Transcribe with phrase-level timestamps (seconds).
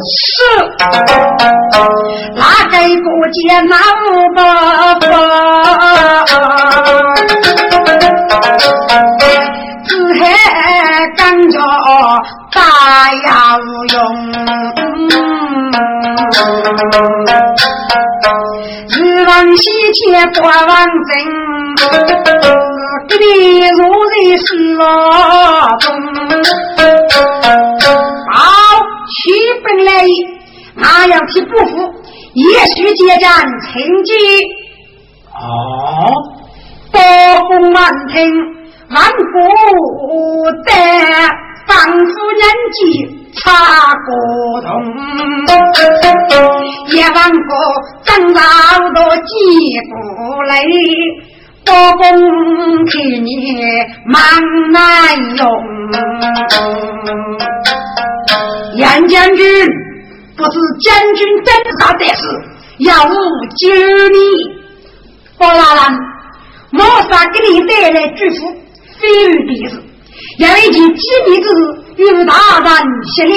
[0.00, 0.32] 是，
[2.36, 4.02] 哪个不见那不
[5.00, 5.04] 不？
[9.86, 9.90] 只
[10.20, 10.22] 还
[11.16, 11.18] 感
[11.50, 11.54] 觉
[12.52, 12.58] 大
[13.12, 13.26] 呀
[13.58, 13.62] 无
[13.92, 13.96] 用，
[18.88, 18.94] 日
[19.26, 19.62] 往西
[19.92, 19.98] 迁
[20.32, 20.68] 多往
[21.08, 21.10] 真，
[23.08, 23.24] 这里
[23.70, 24.82] 如人是老
[25.78, 25.84] 中。
[29.64, 30.10] 本来意，
[30.74, 31.76] 那样去不服，
[32.34, 32.44] 也
[32.76, 34.12] 许接战成绩。
[35.32, 35.38] 哦，
[36.92, 37.00] 多
[37.48, 38.14] 功满庭。
[38.92, 39.14] 万古
[40.64, 40.72] 的
[41.68, 42.76] 仿佛人间
[43.36, 43.38] 差
[44.04, 44.08] 不
[44.62, 44.68] 同，
[46.88, 47.48] 一万个
[48.02, 48.40] 争吵
[48.92, 49.28] 多几
[49.86, 49.92] 不
[50.48, 50.52] 来，
[51.64, 53.28] 多功替你
[54.06, 54.18] 忙
[54.72, 54.76] 难
[55.36, 55.46] 用。
[58.80, 59.66] 杨将军
[60.36, 62.22] 不是将军真杀的事，
[62.78, 63.14] 要我
[63.58, 63.68] 救
[64.08, 64.16] 你。
[65.36, 65.98] 包大人，
[66.70, 68.56] 马上给你带来祝福。
[68.98, 69.82] 非于彼此，
[70.38, 71.54] 有一件机密之事
[71.96, 72.68] 与大人
[73.14, 73.34] 协力，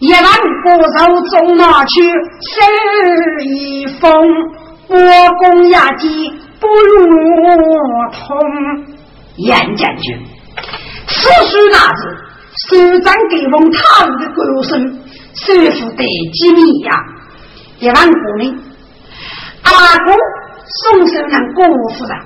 [0.00, 0.22] 一万
[0.64, 0.98] 国手
[1.30, 2.02] 中拿去，
[2.40, 2.54] 手
[3.44, 4.10] 一封，
[4.88, 4.98] 我
[5.40, 7.06] 公压机不如
[8.12, 8.38] 通。
[9.36, 10.18] 严将军，
[11.08, 12.16] 此书那子，
[12.68, 14.76] 首长给封他人的国手，
[15.34, 16.92] 首付得机密呀！
[17.80, 18.54] 一万国内，
[19.62, 20.14] 阿公
[20.66, 22.24] 送手人国务府长，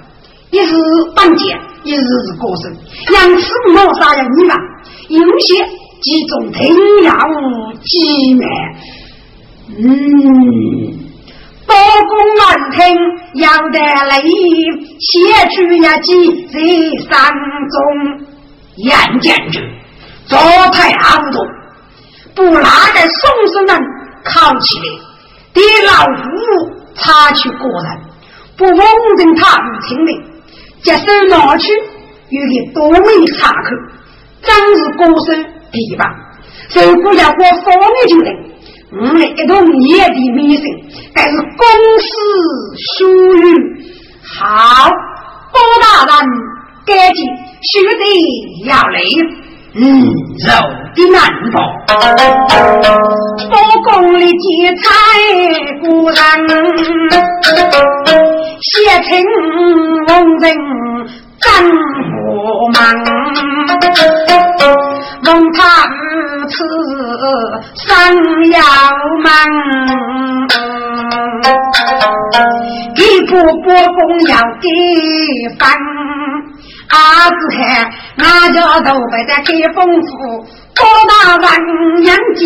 [0.51, 0.75] 一是
[1.15, 1.57] 半截。
[1.85, 2.75] 一日是过生，
[3.15, 4.57] 杨氏莫杀人你吧？
[5.09, 5.65] 有些
[6.01, 6.69] 集中天
[7.05, 8.43] 下无机密，
[9.69, 9.87] 嗯，
[11.65, 11.77] 多
[12.09, 12.81] 功难听，
[13.35, 14.21] 要得来，
[14.99, 15.15] 写
[15.55, 16.59] 出一记在
[17.09, 17.15] 山
[17.71, 18.27] 中。
[18.75, 19.63] 严将军，
[20.29, 20.39] 左
[20.73, 21.47] 太阿不多，
[22.35, 23.81] 不拿个宋生人
[24.25, 24.85] 考起来，
[25.55, 26.25] 给老夫
[26.95, 28.01] 擦去果然，
[28.57, 28.77] 不奉
[29.19, 30.13] 承他无情的。
[30.83, 31.73] 接手拿去，
[32.31, 33.69] 有个多美插口，
[34.43, 36.01] 真是歌声琵琶。
[36.75, 38.31] 如果要过方面就来，
[38.93, 40.65] 我们一同夜的名声，
[41.15, 41.67] 但是公
[42.01, 42.09] 私
[42.99, 43.45] 属于
[44.23, 44.91] 好。
[45.53, 46.29] 包大人，
[46.85, 47.25] 赶紧
[47.63, 48.05] 须得
[48.67, 49.01] 要来，
[49.79, 49.85] 嗯，
[50.47, 50.49] 肉
[50.95, 51.21] 的难
[51.53, 51.57] 保。
[53.51, 54.85] 包公里劫财
[55.83, 56.17] 古人。
[58.59, 58.69] 写
[59.03, 59.09] 情
[60.09, 60.45] 龙人
[61.39, 61.45] 真
[62.11, 62.17] 不
[62.73, 62.79] 忙，
[65.25, 66.55] 问他如此
[67.75, 67.87] 生
[68.51, 68.59] 要
[69.23, 69.27] 忙，
[72.97, 73.31] 一步
[73.63, 73.65] 步
[73.95, 74.65] 公要给
[75.59, 75.61] 分，
[76.89, 80.09] 阿子汉俺家都被在开封府，
[80.75, 81.45] 多大万
[82.01, 82.41] 年计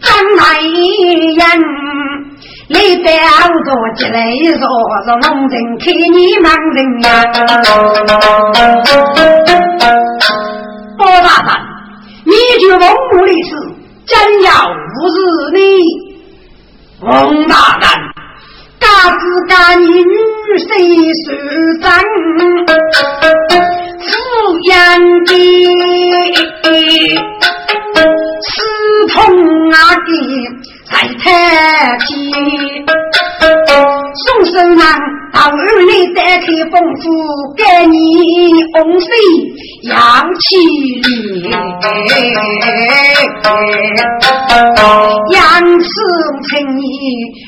[0.00, 1.40] 真来人。
[2.68, 2.74] 你
[3.04, 4.18] 带好多进来
[4.58, 4.58] 说
[5.04, 7.06] 说龙人看你盲人呀，
[10.98, 11.48] 包大人，
[12.24, 13.50] 你就问我的事，
[14.04, 14.50] 真要
[14.96, 15.16] 无视
[15.54, 15.58] 你。
[17.02, 17.06] 王
[17.46, 17.84] 大人，
[18.80, 20.14] 家子嘎你女
[20.58, 20.66] 谁
[21.24, 21.26] 受
[21.80, 21.84] 争，
[24.02, 24.08] 抚
[24.68, 24.74] 养
[25.24, 25.30] 的，
[28.42, 28.44] 刺
[29.08, 29.14] 痛
[29.70, 30.08] 啊的。
[30.88, 31.26] 在太
[32.06, 32.06] 监，
[34.36, 34.78] 宋生人
[35.32, 37.96] 到二里带开丰富，给你
[38.74, 39.08] 红水
[39.84, 39.94] 扬
[40.34, 40.56] 起
[41.00, 41.58] 脸。
[45.32, 45.40] 杨
[45.80, 45.88] 氏
[46.48, 46.82] 称你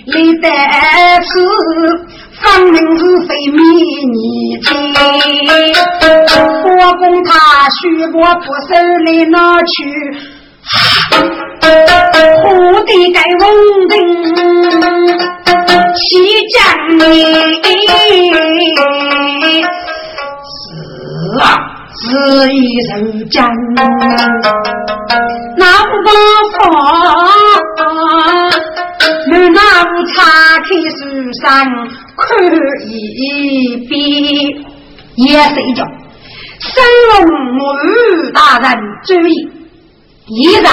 [0.07, 0.49] 立得
[1.25, 1.29] 此，
[2.41, 3.61] 方明是非迷
[4.07, 4.69] 你听。
[6.79, 7.79] 我公他许
[8.15, 8.73] 我不收
[9.05, 9.69] 来拿去。
[11.71, 12.51] 我
[12.85, 13.43] 的该稳
[13.89, 13.93] 定，
[15.95, 16.07] 西
[16.55, 16.57] 江
[20.49, 20.51] 是
[21.41, 21.45] 啊，
[21.95, 22.07] 是
[22.55, 22.57] 一
[22.89, 22.93] 人
[23.29, 23.37] 战，
[25.57, 25.95] 那不
[26.59, 27.87] 把我
[29.29, 30.17] 那不岔
[30.61, 30.67] 开
[30.97, 30.99] 书
[31.43, 31.43] 上
[32.17, 32.19] 看
[32.87, 32.91] 一
[33.87, 33.91] 遍，
[35.17, 35.79] 也睡觉。
[36.61, 36.73] 生
[37.13, 37.17] 龙
[37.55, 37.59] 母
[38.33, 38.67] 大人
[39.05, 39.31] 注意，
[40.31, 40.67] 一日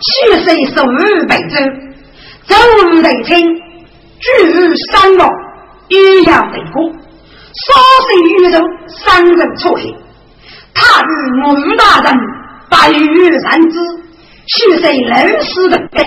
[0.00, 1.56] 虚岁十五百周，
[2.46, 2.54] 周
[2.84, 3.34] 五得清，
[4.18, 5.28] 居三王
[5.88, 7.72] 欲要得过，少
[8.04, 9.96] 岁遇到三人出黑，
[10.74, 12.14] 他与母语大人
[12.68, 13.78] 百余三之，
[14.46, 16.04] 虚岁六十等待，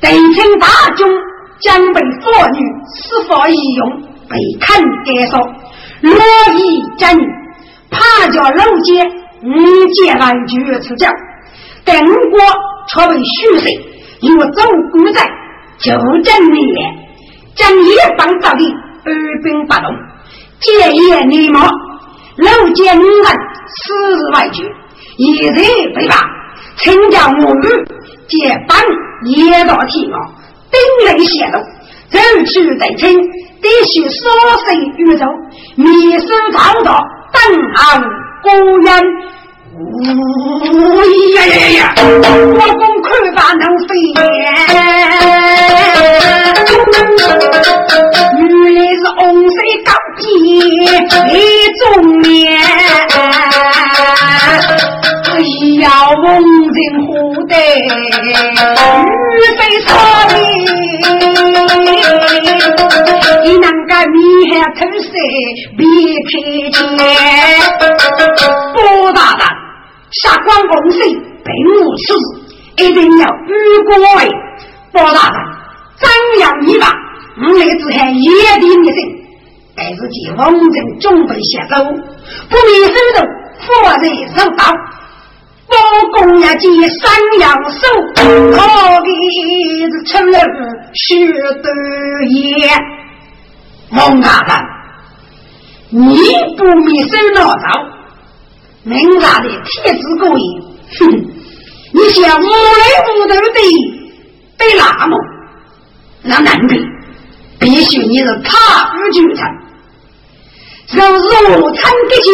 [0.00, 0.66] 得清大
[0.96, 1.06] 军
[1.60, 2.60] 将被妇女
[2.96, 5.38] 施法义用，被砍该说，
[6.00, 6.14] 若
[6.54, 7.18] 以真。
[7.90, 9.06] 怕叫老奸，
[9.42, 11.10] 五劫来就出将，
[11.88, 12.38] 等过
[12.86, 13.72] 却为虚岁，
[14.20, 14.62] 因为走
[14.92, 15.26] 古在
[15.78, 15.90] 就
[16.22, 16.94] 正年，
[17.54, 17.88] 将一
[18.18, 18.70] 帮到底，
[19.04, 19.96] 二兵不动，
[20.60, 23.24] 借业内谋，老奸五人
[23.66, 24.64] 死日外绝，
[25.16, 25.56] 一人
[25.94, 26.16] 被罢，
[26.76, 27.84] 请教我女
[28.28, 28.78] 借班
[29.24, 30.34] 也到天王，
[30.70, 31.56] 兵来协助，
[32.10, 33.18] 走去得清，
[33.62, 34.30] 必须所
[34.66, 35.24] 剩宇宙，
[35.76, 36.92] 密书操作。
[37.30, 37.40] 等
[37.76, 38.00] 候
[38.42, 38.80] 孤
[39.78, 39.86] 人，
[41.36, 41.94] 呀呀呀！
[41.96, 43.90] 我公看法能飞，
[48.36, 48.42] 原
[48.74, 49.88] 来是红色高
[50.18, 50.22] 洁
[51.32, 51.34] 一
[51.78, 51.82] 中
[52.22, 52.28] 年。
[55.30, 55.30] 哎
[55.80, 56.22] 呀，红
[56.74, 56.76] 尘
[57.06, 57.08] 何
[57.46, 57.52] 得
[57.86, 59.88] 雨水少
[60.28, 60.30] 的，
[63.44, 64.18] 你能个面
[64.74, 65.06] 头色
[65.76, 65.80] 别
[66.26, 66.30] 开
[66.72, 66.76] 见。
[68.74, 68.76] 包
[69.12, 69.42] 大人，
[70.10, 71.52] 杀光红色并
[71.84, 73.50] 无此事，一定要与
[73.84, 74.30] 国为。
[74.92, 75.36] 包大人，
[76.00, 76.10] 张
[76.40, 76.86] 扬一把，
[77.42, 78.96] 我来只喊野地一声，
[79.76, 83.26] 但是见王正准备下手，不免手动，
[83.60, 83.66] 佛
[83.98, 84.64] 在手刀。
[85.70, 85.74] 包
[86.14, 87.78] 公也见三阳手，
[88.56, 89.08] 好的
[89.90, 90.38] 是出了
[90.94, 91.30] 许
[91.62, 91.70] 多
[92.30, 92.70] 言。
[93.90, 94.40] 王大
[95.90, 96.16] 人，你
[96.56, 97.68] 不灭手拿刀，
[98.88, 100.62] 明朝的天子过瘾，
[100.98, 101.10] 哼！
[101.92, 102.50] 你想无来
[103.06, 103.40] 无头的
[104.56, 105.16] 对那么？
[106.22, 106.80] 那难比，
[107.60, 109.46] 必须你是他日君臣，
[110.94, 112.30] 若是我参得起。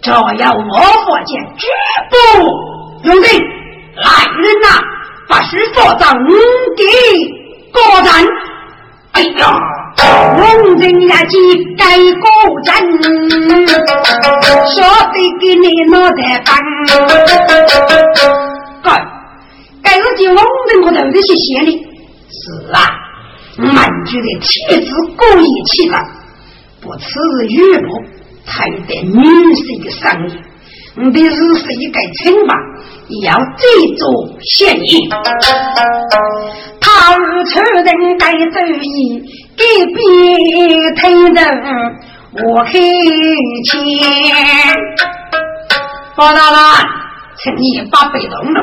[0.00, 1.66] 这要我佛见绝
[2.10, 3.24] 不用人，
[3.96, 4.80] 来人呐！
[5.28, 6.28] 把师傅在五
[6.76, 6.82] 地
[7.72, 8.24] 高战。
[9.12, 9.60] 哎呀，
[10.36, 11.36] 龙人也记
[11.76, 12.26] 该高
[12.64, 12.68] 战，
[14.74, 14.76] 说
[15.12, 16.48] 得给你脑袋翻。
[18.82, 18.86] 该
[19.82, 20.38] 该是叫龙
[20.68, 21.70] 人我头这些县里。
[22.30, 22.40] 是
[22.72, 22.76] 啊，
[23.56, 23.74] 满
[24.04, 24.48] 族的气
[24.84, 25.94] 质故意气长，
[26.80, 27.02] 不此
[27.48, 27.88] 玉不。
[28.50, 30.32] 还得女婿的生意，
[30.96, 32.54] 你的日是一个清白，
[33.26, 33.62] 要这
[33.98, 34.08] 种
[34.40, 35.06] 嫌疑。
[36.80, 37.84] 他日出人
[38.16, 39.22] 该注意，
[39.58, 39.62] 给
[39.92, 40.00] 别
[40.94, 41.36] 推人
[42.32, 42.72] 我黑
[43.64, 43.74] 钱。
[46.16, 46.58] 包大人，
[47.38, 48.60] 请你把被动了，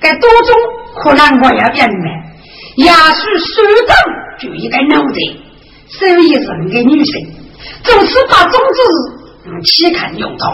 [0.00, 0.54] 该多种
[0.96, 2.04] 可能我要变卖，
[2.76, 2.92] 也许
[3.54, 3.96] 首长
[4.38, 5.18] 就一个脑袋，
[5.88, 7.26] 所以是个女性。
[7.82, 10.46] 总是把种子期看用到，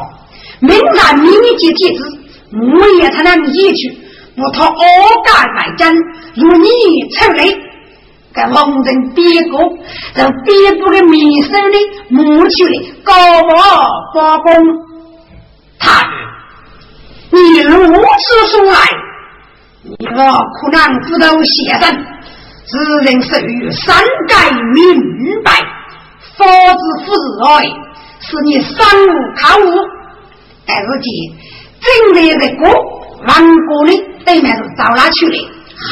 [0.61, 2.19] 明然民间天子，
[2.53, 3.91] 我也才能移去，
[4.37, 4.77] 不讨恶
[5.25, 5.95] 干来争，
[6.35, 6.69] 如你
[7.11, 7.45] 出来，
[8.35, 9.61] 该蒙人别国，
[10.15, 14.53] 让别国的民生的母去的高傲发功。
[15.79, 16.07] 他，
[17.31, 18.79] 你如此说来，
[19.83, 22.07] 你我可能不都先生，
[22.67, 23.97] 只人属于三
[24.29, 25.53] 改明白。
[26.37, 27.65] 佛子夫子爱，
[28.21, 29.63] 是你三无靠物，
[30.65, 31.13] 但是见
[31.81, 32.63] 正在的国
[33.27, 35.49] 王国里对面是找哪去了？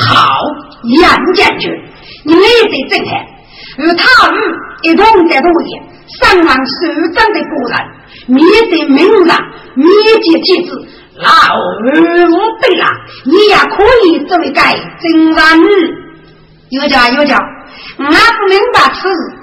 [0.06, 0.40] 好，
[1.00, 1.70] 杨将军，
[2.24, 3.10] 你得正看，
[3.78, 4.36] 与他与
[4.82, 5.82] 一同在路边，
[6.20, 6.72] 上望首
[7.14, 7.74] 长的果然，
[8.26, 9.38] 面对明上
[9.74, 9.86] 面
[10.22, 10.86] 见天子，
[11.16, 12.84] 老无对了，
[13.24, 15.64] 你也可以作为该真男女。
[16.70, 17.36] 有家有家，
[17.98, 19.36] 俺不明白此事。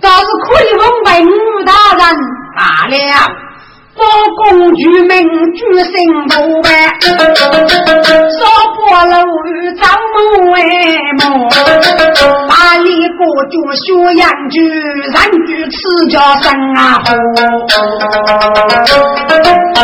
[0.00, 2.16] 倒是可以问问武大人
[2.54, 2.94] 罢了，
[3.96, 4.02] 包
[4.36, 5.12] 公举命
[5.54, 5.94] 举心
[6.28, 6.32] 头
[6.62, 6.68] 白，
[7.08, 8.40] 少
[8.74, 9.14] 破楼
[9.46, 9.48] 宇
[9.80, 9.82] 张
[10.12, 10.16] 门
[10.50, 10.52] 外
[11.18, 11.22] 门，
[12.48, 13.20] 大理国
[13.50, 13.84] 主学
[14.16, 15.14] 养居，人
[15.46, 15.74] 居此
[16.08, 16.78] 家生啊
[19.76, 19.82] 大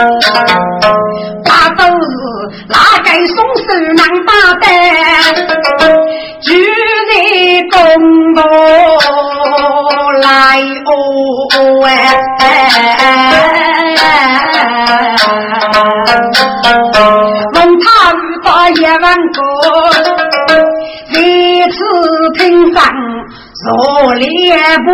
[24.71, 24.91] 列步，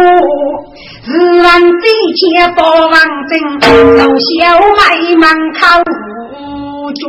[1.05, 2.93] 日晚地铁不王
[3.29, 4.33] 正，走小
[4.79, 4.81] 卖
[5.17, 5.61] 门口
[6.95, 7.05] 住。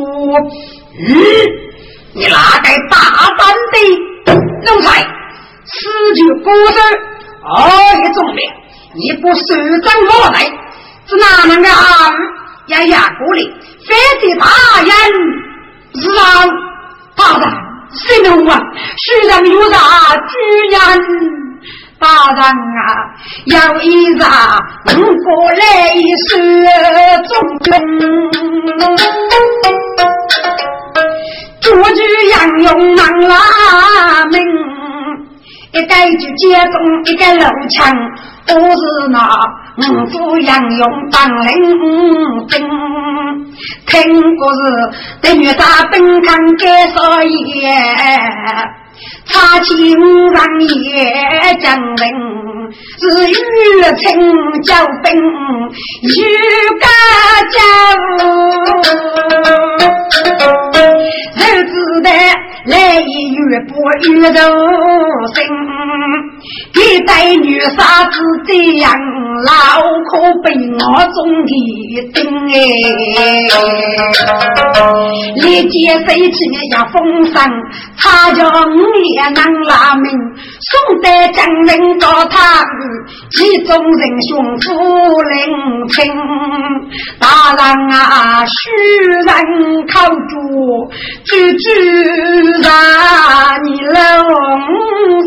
[1.00, 1.08] 嗯，
[2.14, 2.98] 你哪个大
[3.38, 3.76] 胆的
[4.66, 5.02] 奴才，
[5.64, 6.78] 此句古诗，
[7.46, 7.56] 二
[8.04, 8.54] 一重量，
[8.96, 9.40] 你不手
[9.84, 10.44] 掌我来，
[11.08, 11.80] 是哪能个二
[12.68, 13.50] 呀呀过里，
[13.88, 14.46] 非得大
[14.82, 14.90] 人
[15.96, 16.44] 是啊，
[17.16, 17.50] 大人，
[17.94, 18.60] 谁能啊？
[18.98, 19.78] 虽然有啥
[20.18, 20.36] 居
[20.70, 21.00] 然，
[22.00, 23.10] 大人啊，
[23.46, 24.26] 要一啥
[24.86, 24.90] 五
[25.24, 25.60] 过来
[26.30, 26.32] 说
[27.24, 27.32] 中
[27.64, 27.68] 军
[31.60, 32.00] 主句
[32.30, 33.34] 杨勇难拉
[34.32, 34.36] 命，
[35.72, 36.76] 一个就接中
[37.06, 37.76] 一个楼墙，
[38.46, 39.18] 都是那
[39.78, 41.52] 五夫杨勇当领
[42.48, 42.54] 兵。
[43.88, 43.96] 听
[44.38, 44.60] 故事
[45.22, 47.68] 等于打本看介绍也，
[49.26, 52.02] 插起五丈也将人，
[53.00, 53.34] 是与
[53.98, 54.06] 陈
[54.64, 54.74] 交
[55.04, 55.06] 兵，
[56.04, 56.08] 与
[56.80, 56.86] 家
[57.54, 57.58] 家。
[61.36, 62.10] 日子的
[62.66, 63.72] 来一月不
[64.10, 64.40] 月肉
[65.34, 65.38] 生，
[66.74, 68.50] 给带女傻子这
[68.80, 68.86] 样
[69.46, 69.50] 老
[70.10, 70.12] 可
[70.44, 71.52] 被我中的
[72.14, 72.18] 定
[72.54, 72.56] 哎，
[75.48, 76.38] 立即飞起
[76.74, 77.50] 要封赏，
[77.98, 78.76] 他叫五
[79.16, 80.12] 也能拉命，
[80.60, 82.66] 宋代将领到他
[83.32, 85.40] 其中人雄富临
[85.88, 86.04] 清，
[87.18, 88.52] 大郎啊，虚
[89.24, 90.92] 人靠住。
[91.24, 91.64] 句句
[92.62, 92.70] 让
[93.64, 93.96] 你龙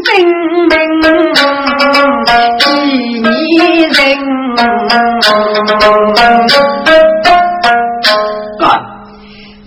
[0.05, 0.07] 性
[0.69, 0.77] 命
[2.59, 2.65] 几
[3.87, 3.99] 人？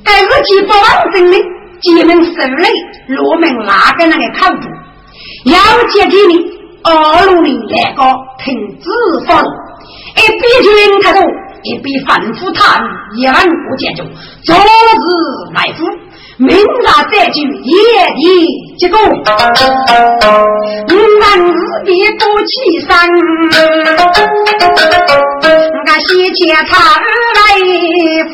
[0.03, 1.38] 哥，该是几百万人的，
[1.81, 2.69] 几门手雷，
[3.07, 4.62] 罗门哪个那个靠谱？
[5.45, 5.55] 要
[5.89, 6.39] 接给你，
[6.83, 8.03] 二路里来个
[8.43, 8.89] 停止
[9.25, 9.43] 放，
[10.15, 11.22] 一边军他多，
[11.63, 12.81] 一边反复谈，
[13.17, 14.03] 一万不解决，
[14.43, 14.62] 总是
[15.53, 15.86] 埋伏。
[16.37, 17.77] 明察再举夜
[18.17, 18.23] 地
[18.79, 18.97] 结果，
[21.19, 21.53] 男子
[21.85, 22.51] 别多气
[22.87, 22.89] 伤。
[25.85, 26.71] 俺先前他
[27.35, 27.37] 来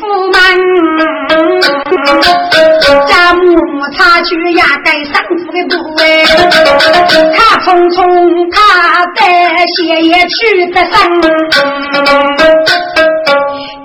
[0.32, 0.34] 门，
[3.06, 3.42] 家母
[3.98, 6.00] 他去压盖丈夫的部位，
[7.36, 7.96] 他匆匆
[8.50, 8.56] 他
[9.14, 9.20] 带
[9.76, 10.38] 血也去
[10.72, 10.96] 得生。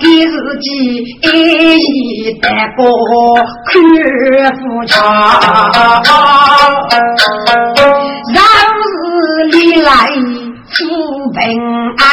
[0.05, 0.67] 给自己
[1.23, 2.45] 一代
[2.77, 2.85] 过
[3.65, 3.81] 看
[4.53, 4.93] 富强，
[8.35, 8.37] 让
[9.01, 9.03] 日
[9.51, 9.89] 里来
[10.69, 10.77] 富
[11.31, 11.41] 平
[11.97, 12.05] 安。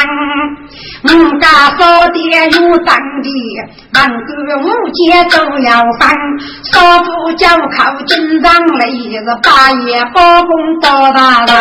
[1.03, 1.07] 我
[1.39, 1.45] 家
[1.77, 2.19] 少爹
[2.49, 3.27] 有当的，
[3.93, 4.27] 门关
[4.63, 5.69] 五间都要
[5.99, 6.01] 翻。
[6.71, 6.73] 少
[7.03, 7.07] 妇
[7.37, 7.45] 叫
[7.77, 11.53] 靠金上来，是八爷包公到大人。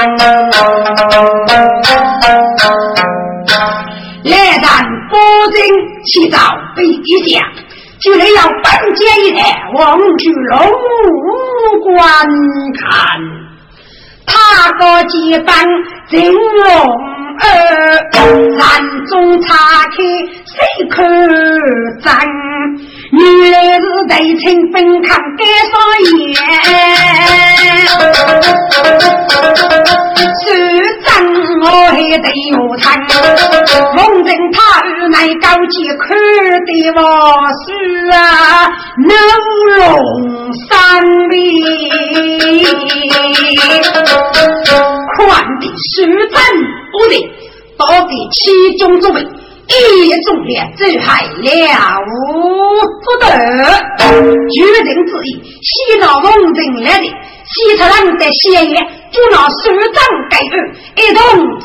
[4.25, 4.71] 来战
[5.13, 5.19] 保
[5.53, 5.61] 证
[6.07, 6.39] 起早
[6.75, 6.83] 北
[7.29, 7.47] 下，
[8.01, 9.43] 就来要半截一带
[9.75, 10.51] 望去龙
[11.83, 12.01] 观
[12.81, 12.91] 看，
[14.27, 15.65] 他个结伴
[16.09, 16.67] 真龙
[17.41, 17.45] 儿，
[18.61, 18.63] 暗
[19.07, 19.11] 中
[19.43, 19.47] 查
[19.85, 19.95] 看
[20.45, 20.57] 谁
[20.89, 21.03] 可
[22.03, 22.07] 真？
[23.13, 23.21] 原
[23.53, 25.73] 来是内臣本看该说
[26.17, 26.35] 言，
[31.05, 31.07] 张
[31.61, 32.83] 我还得有谈，
[33.97, 36.09] 龙人他日乃高级看
[36.65, 37.01] 的我
[37.67, 37.69] 是
[38.13, 38.17] 啊，
[38.97, 39.11] 能
[39.77, 39.81] 龙
[40.71, 40.71] 三
[41.29, 41.35] 里，
[45.27, 46.35] 宽的十分
[46.91, 47.15] 不的，
[47.77, 49.27] 多给其中作为。
[49.65, 49.75] 一
[50.23, 51.49] 众烈走海了
[53.01, 53.27] 不得，
[54.51, 58.75] 决定之意，西到龙城来的西出人的先爷，
[59.13, 59.97] 就拿首长
[60.29, 60.55] 盖儿，
[60.97, 61.23] 一同
[61.61, 61.65] 自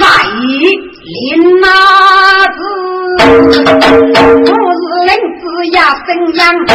[0.00, 0.06] 在
[1.04, 1.66] 林哪
[2.46, 2.58] 子，
[3.26, 5.42] 我是林子
[5.72, 6.72] 呀，生养多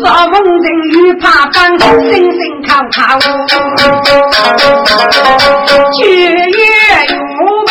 [0.00, 3.18] 少龙人与怕帮，声声靠靠，
[5.98, 6.60] 绝月
[7.10, 7.14] 有
[7.66, 7.68] 为。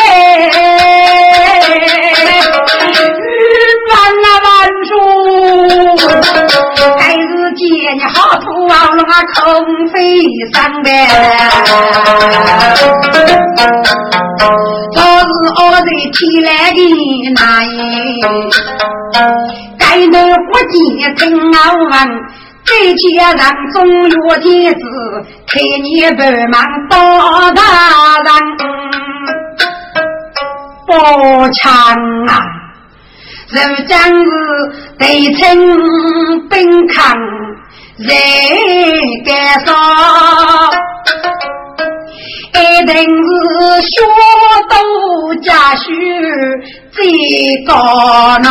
[7.00, 7.24] 还是
[7.55, 7.63] 见
[7.95, 9.41] 你好土啊，龙啊空
[9.88, 9.98] 飞
[10.53, 10.89] 上的，
[14.93, 14.98] 这
[15.34, 16.78] 是我在天来的
[17.34, 17.68] 那一，
[19.78, 21.22] 该能不见真
[21.54, 21.58] 傲
[21.90, 22.08] 慢，
[22.63, 23.42] 这家人
[23.74, 23.75] 总
[24.10, 24.82] 有天子，
[25.48, 26.22] 看你不
[26.52, 26.56] 忙
[26.90, 26.94] 到
[27.52, 27.62] 大
[28.24, 28.28] 人，
[30.86, 30.90] 不
[31.50, 31.63] 强
[32.28, 32.32] 啊。
[33.50, 34.32] 如将是
[34.98, 35.40] 得称
[36.50, 37.16] 兵抗，
[37.98, 38.10] 人
[39.25, 39.30] 该
[39.66, 39.74] 说，
[47.67, 47.74] 高
[48.39, 48.48] 呢。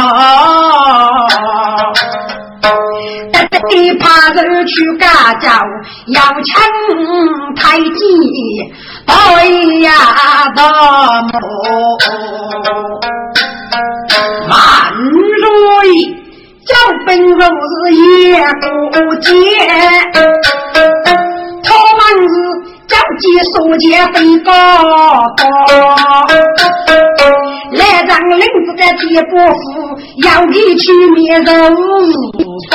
[3.32, 5.48] 得得怕人去家教，
[6.08, 6.50] 要抢
[7.56, 8.00] 太极，
[9.06, 9.90] 对呀
[10.54, 10.60] 大
[11.22, 11.30] 母，
[14.48, 14.54] 万
[15.40, 15.44] 岁。
[16.64, 16.68] 小
[17.04, 18.64] 本如是也不
[19.16, 19.30] 见，
[21.64, 21.66] 他
[21.98, 22.34] 们是
[22.92, 24.52] 将计所见非高
[25.38, 25.42] 高，
[27.72, 29.56] 来让领子的铁伯父
[30.22, 31.46] 要你去灭人
[32.68, 32.74] 衰。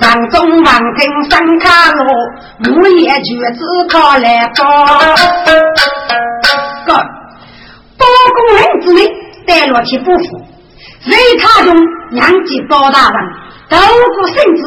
[0.00, 1.00] 上中王跟
[1.30, 2.04] 上卡罗，
[2.64, 4.64] 木叶橘子靠来高，
[6.86, 6.92] 哥，
[7.96, 9.00] 包公领子呢？
[9.46, 10.24] 带落去不服，
[11.00, 11.72] 随他中
[12.12, 13.16] 杨继包大人，
[13.70, 13.78] 斗
[14.16, 14.62] 过圣旨，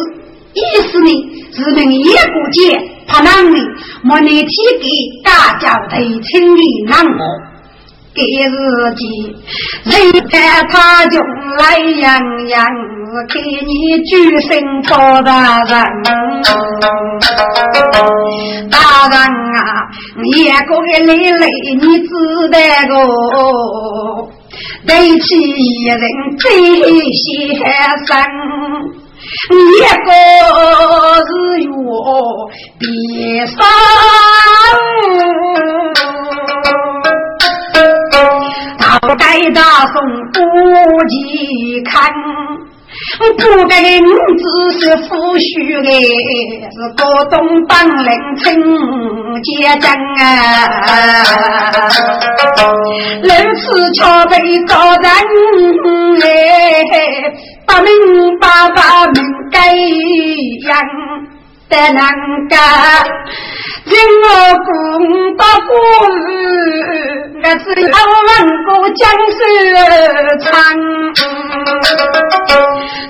[0.54, 1.10] 意思呢
[1.54, 3.58] 是命一国界，怕难里
[4.04, 4.48] 莫内提
[4.80, 4.86] 给
[5.24, 7.42] 大家头清理难我。
[8.14, 9.34] 给日记，
[9.86, 11.22] 随带他中
[11.58, 12.68] 来洋洋，
[13.30, 15.72] 给你举身包大人。
[18.70, 19.18] 大人
[19.56, 19.88] 啊，
[20.26, 21.48] 也过个累累，
[21.80, 22.10] 你知
[22.52, 22.56] 道
[22.90, 22.94] 个？
[24.86, 26.02] 对起一人
[26.38, 26.52] 最
[27.14, 27.58] 先
[28.08, 28.12] 生，
[29.50, 29.54] 一
[30.06, 30.10] 个
[31.26, 31.32] 是
[31.72, 33.56] 我别生，
[38.78, 38.82] 大
[39.18, 39.60] 该大
[39.94, 39.96] 宋
[40.34, 40.38] 不
[41.08, 41.14] 及
[41.84, 41.90] 看。
[43.38, 44.08] 不该你
[44.38, 44.44] 只
[44.80, 45.88] 是夫婿的，
[46.72, 47.34] 是国东
[47.68, 47.72] 帮
[48.04, 48.44] 领称
[49.42, 49.86] 家将
[50.18, 50.22] 啊！
[53.24, 54.36] 如此巧被
[54.68, 55.04] 高人
[56.22, 56.26] 哎，
[57.72, 57.90] 把命
[58.38, 59.74] 把把命改
[60.68, 60.70] 样
[61.70, 62.04] 的难
[62.50, 62.60] 干，
[63.86, 64.68] 今我讲
[65.38, 65.72] 到故
[66.18, 66.28] 事，
[67.42, 67.96] 我是要
[68.28, 68.30] 问
[68.66, 69.00] 过江
[69.32, 69.40] 水
[70.42, 70.52] 长。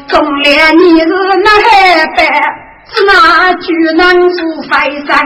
[0.07, 0.45] 中年
[0.77, 1.07] 你是
[1.43, 1.67] 那黑
[2.15, 2.19] 白，
[3.07, 4.69] 那巨难做飞
[5.07, 5.17] 上。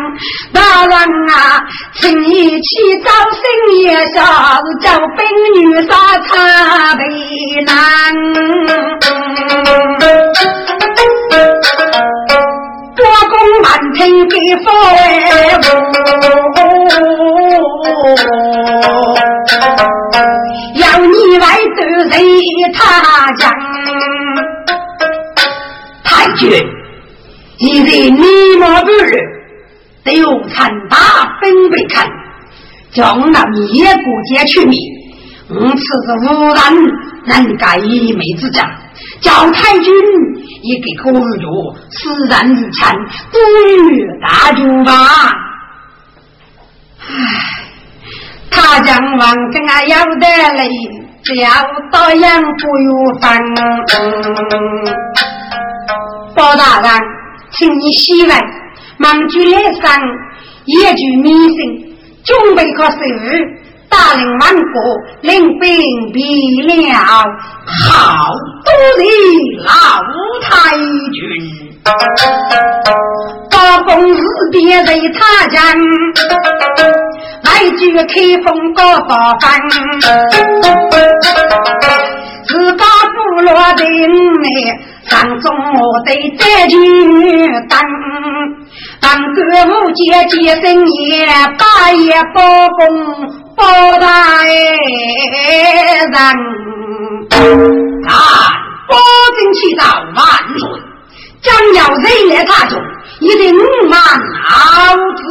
[0.54, 0.94] 大人
[1.30, 1.64] 啊，
[1.96, 2.70] 请你去
[3.04, 3.42] 找新
[3.82, 4.18] 爷下，
[4.56, 4.86] 是叫
[5.18, 5.20] 兵
[5.56, 7.04] 女杀差为
[7.66, 7.72] 难。
[12.96, 14.66] 国公满庭给佛
[20.76, 21.44] 要你来
[21.76, 22.14] 得罪
[22.74, 22.80] 他
[23.34, 23.44] 将。
[26.38, 26.52] 君，
[27.58, 28.22] 一在你
[28.60, 29.14] 莫不日，
[30.04, 30.98] 得有参大
[31.42, 32.06] 分被看，
[32.92, 34.78] 将那灭国家去灭。
[35.48, 36.58] 我此是无人
[37.26, 38.70] 能改一枚之家，
[39.22, 39.94] 叫太君
[40.64, 42.94] 也给可如死然日产，
[43.32, 43.38] 不
[43.90, 44.92] 与大主吧。
[47.08, 47.08] 唉，
[48.50, 50.68] 他将王跟啊要得来，
[51.24, 51.50] 只要
[51.92, 53.42] 到阳不有烦。
[56.36, 56.90] 包大人，
[57.58, 58.38] 请你洗碗，
[58.98, 60.02] 忙举来上，
[60.66, 61.58] 也举民生，
[62.26, 62.98] 准备个食物，
[63.88, 64.82] 大人万国，
[65.22, 66.98] 领兵必了，
[67.66, 68.34] 好
[68.66, 69.04] 多的
[69.64, 69.72] 老
[70.44, 70.76] 太
[71.14, 71.24] 君，
[73.50, 74.18] 高公日
[74.52, 75.74] 别在他家，
[77.44, 79.62] 来举开封高大饭，
[82.48, 83.86] 自家部落的。
[85.16, 86.76] 当中我得再去
[87.70, 87.80] 当，
[89.00, 89.40] 当歌
[89.72, 91.26] 舞姐姐生也，
[91.58, 92.42] 八爷包
[92.78, 92.78] 公
[93.56, 93.64] 包
[93.98, 96.14] 大人，
[98.10, 98.12] 啊，
[98.90, 98.94] 保
[99.38, 99.84] 证起早
[100.18, 100.26] 万
[100.60, 100.62] 岁，
[101.42, 102.78] 将要人来他中，
[103.22, 103.56] 一定
[103.90, 105.24] 满脑子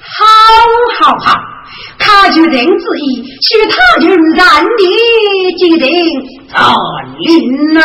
[0.00, 0.10] 好
[0.98, 1.55] 好好。
[2.06, 4.80] 他决定之意，是他军然的
[5.58, 5.90] 决定，
[6.52, 6.72] 啊，
[7.18, 7.82] 林儿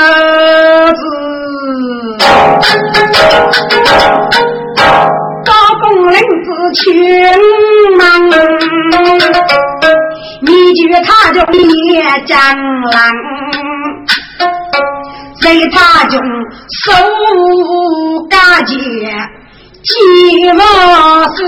[0.94, 1.02] 子，
[5.44, 6.86] 高公领子群
[7.98, 8.06] 忙，
[10.42, 11.60] 你觉他就灭
[12.28, 12.38] 将
[12.92, 12.94] 郎，
[15.42, 16.20] 随他军
[16.86, 16.94] 守
[18.30, 18.76] 家界，
[19.84, 19.90] 寂
[20.54, 20.62] 寞
[21.36, 21.42] 是。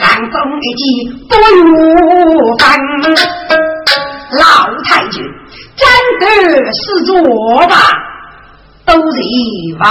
[0.00, 0.82] 当中一计
[1.28, 1.60] 不如
[2.58, 2.62] 分，
[4.32, 4.42] 老
[4.84, 5.22] 太君
[5.76, 5.86] 站
[6.20, 6.24] 得
[6.72, 7.10] 是坐
[7.68, 7.74] 吧，
[8.86, 9.16] 都是
[9.78, 9.88] 万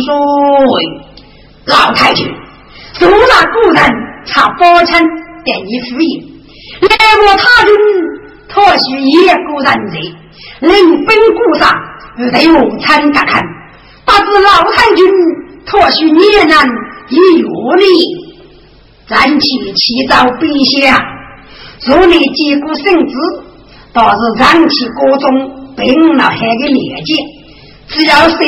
[0.00, 0.10] 岁。
[1.66, 2.26] 老太君，
[3.00, 3.82] 如那古人
[4.26, 5.00] 查宝钱
[5.44, 6.22] 给你敷衍，
[6.82, 6.88] 来
[7.22, 7.70] 我他军，
[8.52, 9.94] 或许也古人在
[10.60, 10.72] 领
[11.06, 11.70] 兵固上，
[12.16, 13.40] 对我参加看，
[14.04, 15.00] 不知老太君
[15.70, 16.68] 或许年难
[17.08, 17.84] 已有力，
[19.12, 20.48] 暂且祈祷陛
[20.80, 20.96] 下，
[21.86, 23.14] 若你接过圣旨，
[23.92, 25.28] 倒是长期国中
[25.76, 27.14] 并了海的连接，
[27.88, 28.38] 只要谁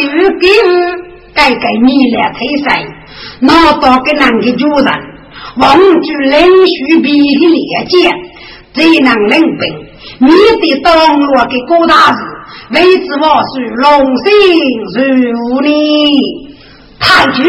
[0.41, 0.73] 给予
[1.35, 2.83] 该给你来退赛，
[3.41, 4.87] 拿到给那个主人，
[5.59, 8.11] 望住领须比的连接，
[8.73, 9.63] 最能领兵，
[10.21, 10.29] 你
[10.63, 12.19] 得当落给郭大事。
[12.71, 14.27] 为之我是龙兴
[14.95, 15.69] 如你，
[17.05, 17.45] 太君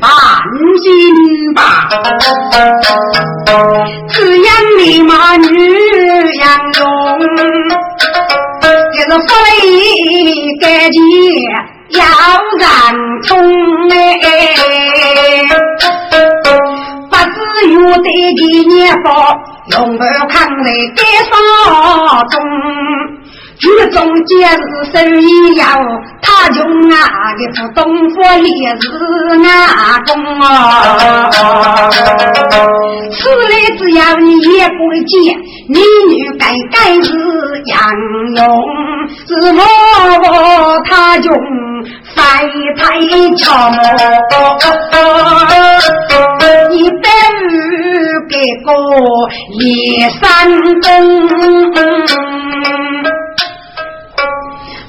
[0.00, 0.10] 放
[0.82, 1.88] 心吧。
[4.08, 5.46] 只养你马女
[6.36, 6.82] 养用，
[8.96, 9.24] 这个福
[9.62, 11.00] 利感情
[11.90, 12.04] 要
[12.58, 12.68] 让
[13.26, 13.28] 通
[13.90, 13.94] 哎。
[17.10, 17.38] 不知
[17.72, 19.08] 有得的年报，
[19.72, 21.32] 用不看来该上
[22.28, 22.34] 中。
[23.60, 25.76] 剧中皆是生意呀，
[26.22, 26.96] 他就那
[27.34, 28.88] 个副东府烈士
[29.44, 30.08] 阿公
[30.40, 30.44] 啊。
[33.12, 35.14] 此来只要你也不见，
[35.68, 37.08] 你女该该是
[37.66, 37.76] 杨
[38.34, 38.40] 勇，
[39.26, 39.60] 是我
[40.86, 41.30] 他就
[42.14, 42.18] 飞
[42.78, 42.82] 太
[43.36, 43.70] 巧，
[46.70, 47.04] 一百
[47.42, 47.46] 五
[48.30, 48.32] 给
[48.64, 48.68] 个
[49.58, 50.18] 叶山
[50.80, 50.86] 东。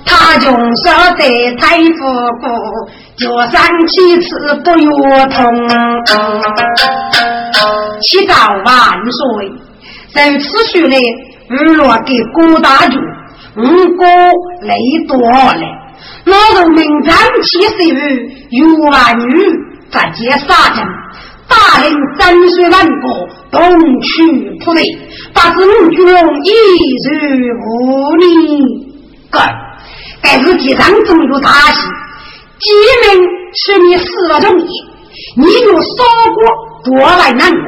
[0.06, 2.00] 他穷说在太夫
[2.42, 2.50] 过，
[3.18, 5.40] 就三七次不约通。
[8.02, 8.34] 七早
[8.66, 8.76] 万
[9.12, 9.52] 岁，
[10.14, 10.96] 在此时呢，
[11.50, 13.00] 娱乐给郭大军，
[13.58, 13.62] 五
[13.98, 14.06] 哥
[14.62, 14.76] 累
[15.08, 15.62] 多了。
[16.26, 17.98] 老农名长七十余，
[18.50, 19.26] 有万女
[19.92, 20.84] 直接杀阵，
[21.48, 24.08] 大领三岁万国，东去
[24.66, 24.82] 不内，
[25.34, 26.08] 八十五军
[26.44, 26.52] 一
[27.08, 28.26] 日无力。
[29.30, 29.71] 干。
[30.22, 31.80] 但是地上中有大喜，
[32.60, 32.72] 鸡
[33.04, 34.68] 鸣是你死了容易，
[35.38, 36.04] 你就少
[36.34, 36.40] 过
[36.86, 37.60] 多来难过。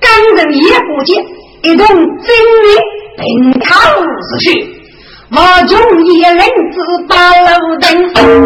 [0.00, 1.24] 刚人也不见，
[1.62, 2.78] 一同精力
[3.18, 4.81] 并考死去。
[5.34, 5.72] 我中
[6.04, 6.76] 一人子
[7.08, 7.14] 把
[7.58, 7.88] 路灯，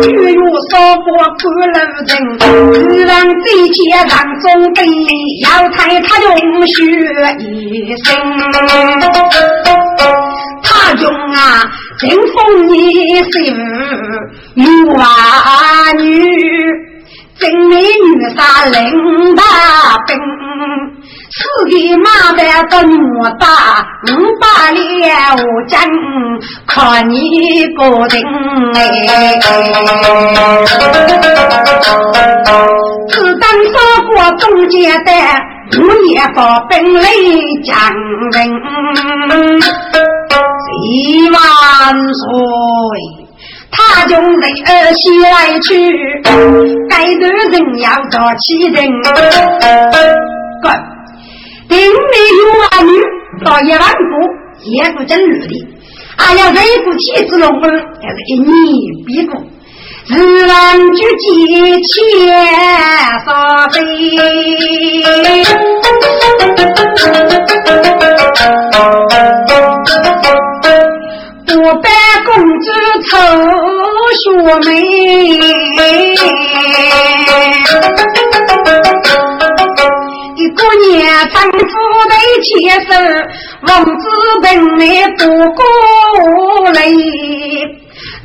[0.01, 0.73] 只有少
[1.03, 1.45] 过看
[1.75, 2.13] 路灯。
[2.89, 4.79] 日郎最前让中兵，
[5.43, 6.29] 要猜他用
[6.69, 6.75] 血
[7.41, 7.43] 一
[8.05, 8.07] 生。
[10.63, 11.69] 他用啊！
[11.99, 12.73] 正逢你
[13.33, 13.55] 媳妇
[14.55, 14.63] 有
[14.95, 15.03] 娃
[15.99, 16.03] 女，
[17.39, 17.85] 正美女
[18.37, 18.75] 杀领
[19.35, 19.43] 大
[20.07, 20.11] 兵，
[21.39, 23.47] 四个马的都莫打，
[24.07, 25.79] 五百两我真
[26.67, 26.75] 看
[27.11, 28.15] 你个人
[28.75, 28.79] 哎。
[33.11, 33.75] 只当说
[34.07, 35.11] 过中间的，
[35.79, 37.75] 五年把本领将
[38.33, 38.37] 人。
[40.89, 41.39] 一万
[42.15, 42.29] 岁，
[43.71, 45.69] 他从人儿西来去，
[46.89, 48.77] 该的人要做起人。
[51.69, 52.91] 顶里有儿女
[53.45, 54.11] 到一万步，
[54.65, 55.55] 也不真绿的。
[56.17, 58.51] 哎呀，这一股气子龙儿，还是一年
[59.07, 59.33] 比过。
[60.07, 60.15] 自
[60.47, 61.27] 然就几
[61.83, 61.93] 千
[63.27, 63.75] 发飞。
[71.59, 71.85] 我班
[72.25, 72.67] 公子
[73.09, 73.11] 丑
[74.23, 74.25] 学
[74.71, 74.71] 妹，
[80.57, 81.59] 一个年丈夫
[82.09, 82.49] 得牵
[82.87, 82.89] 手，
[83.69, 84.01] 王子
[84.43, 84.47] 本
[84.79, 84.83] 来
[85.19, 85.21] 不
[85.53, 85.61] 过
[86.73, 86.81] 来。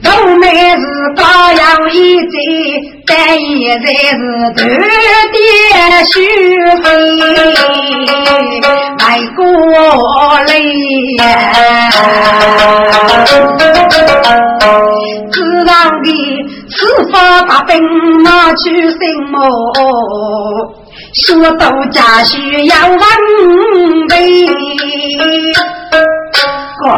[0.03, 0.83] 都没是
[1.15, 2.35] 高阳一贼，
[3.05, 4.19] 但现在是
[4.55, 4.59] 断
[5.31, 5.39] 点
[6.07, 6.13] 续
[6.81, 6.85] 费
[8.99, 9.01] 来
[9.35, 9.39] 过
[10.47, 10.49] 来
[11.17, 11.19] 呀。
[15.31, 15.69] 知道
[16.03, 16.05] 的
[16.69, 17.13] 是否
[17.47, 17.69] 把兵
[18.23, 18.97] 拿去什
[19.31, 19.33] 么？
[21.13, 23.00] 说到家需要万
[24.08, 24.47] 倍。
[26.80, 26.89] 哥，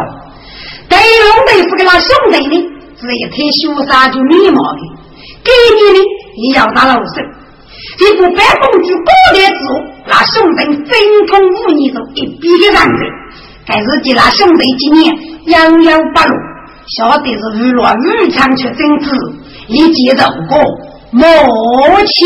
[0.88, 2.70] 对龙队是个那兄弟呢。
[2.96, 4.80] 是一天修杀就礼貌的，
[5.44, 6.04] 给你的
[6.36, 7.20] 也要打老手。
[7.98, 9.70] 这部白公主过来之后，
[10.06, 12.98] 那兄弟精通武艺都一比的让人。
[13.66, 15.14] 但是给那兄弟今年
[15.48, 15.58] 遥
[15.90, 16.34] 遥八路，
[16.96, 19.10] 晓得是娱乐日常却真子，
[19.68, 20.58] 一接着过
[21.10, 21.20] 母
[22.06, 22.24] 亲。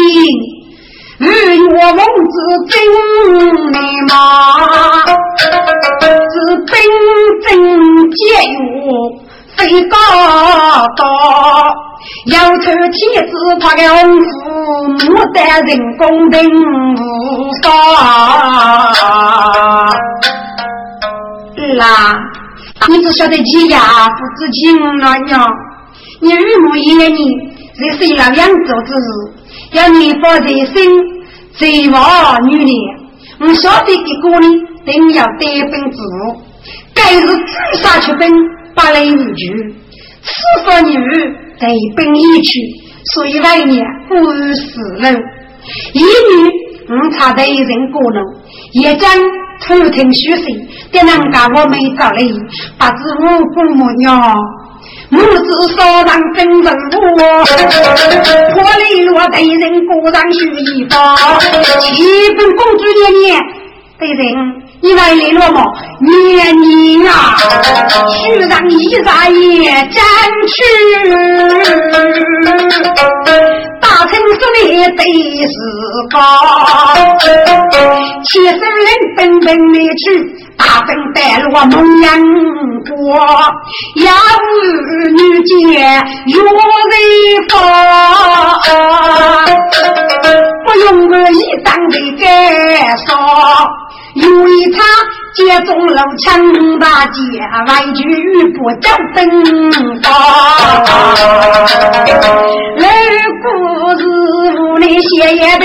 [1.18, 2.32] 与我孟子
[2.68, 2.72] 真
[3.72, 3.76] 美
[4.08, 4.12] 貌，
[6.00, 6.70] 是真
[7.42, 7.46] 正
[8.10, 8.18] 皆
[8.52, 8.56] 有。
[9.56, 9.96] 最高
[10.96, 11.02] 高，
[12.26, 14.30] 要求妻子他的红父
[15.10, 16.38] 母的人工定
[16.94, 16.98] 无
[17.62, 17.66] 少。
[21.76, 21.84] 啦，
[22.88, 24.08] 你只晓得几呀？
[24.08, 25.44] 不知情了娘，
[26.20, 29.00] 你如母一年，在谁老养做之日，
[29.72, 30.74] 要年发在身，
[31.52, 32.72] 最娃女的，
[33.40, 34.48] 我晓得的哥呢，
[34.86, 35.98] 定要得分子，
[36.94, 38.30] 该是自杀出奔，
[38.74, 39.74] 八来无惧，
[40.22, 40.94] 此番女
[41.58, 42.60] 得奔一去，
[43.12, 44.14] 所以外面不
[44.54, 45.10] 死了。
[45.92, 46.50] 一女
[46.88, 48.20] 我差得一人过路，
[48.72, 49.10] 也将
[49.60, 50.44] 偷听虚实，
[50.90, 52.22] 给人家我没找来，
[52.78, 54.34] 不知无辜母娘。
[55.10, 57.44] 母子少让真人我，
[58.52, 61.16] 破泪落对人果然许一方。
[61.94, 62.02] 七
[62.36, 63.42] 分公主年年
[63.98, 65.62] 对人，你来联络么？
[66.00, 67.36] 年年啊，
[68.12, 70.04] 须让一扎也沾
[70.46, 70.56] 去。
[73.80, 75.02] 大城市里得
[75.46, 75.54] 是
[76.12, 76.16] 高，
[78.24, 78.60] 七十人
[79.16, 80.04] 奔奔的去。
[80.58, 82.20] 大风带路蒙阳
[82.84, 82.92] 过，
[84.04, 84.12] 要
[85.12, 85.54] 女杰
[86.26, 86.92] 有人
[87.48, 87.52] 发，
[90.66, 92.22] 不用我一张的介
[93.06, 93.08] 绍，
[94.14, 94.76] 因为他
[95.34, 97.20] 接中了强大姐，
[97.66, 98.02] 外句
[98.54, 99.18] 不叫登
[100.00, 100.06] 高。
[102.76, 102.86] 老
[103.42, 103.46] 故
[103.98, 104.02] 事
[104.58, 105.64] 屋里写也得，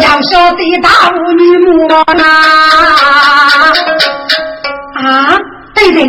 [0.00, 1.94] 要晓得大屋女母啊。
[4.94, 5.38] 啊！
[5.74, 6.08] 对人，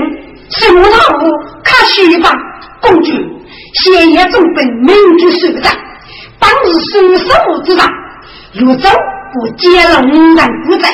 [0.50, 1.30] 什么套路？
[1.64, 2.32] 看虚吧，
[2.82, 3.12] 公主，
[3.74, 5.76] 先业中本明主首长，
[6.40, 7.26] 当日伸手
[7.66, 7.86] 之上，
[8.54, 8.90] 如走
[9.34, 10.90] 不接了五人负债，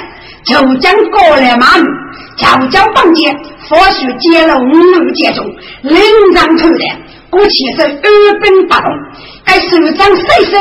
[0.46, 1.86] 就将过来马路，
[2.38, 3.32] 就将绑架，
[3.70, 5.46] 或许接了五路接中，
[5.84, 6.02] 领
[6.34, 7.00] 上头来，
[7.32, 8.86] 我其实二本不动，
[9.46, 10.58] 该首长谁手，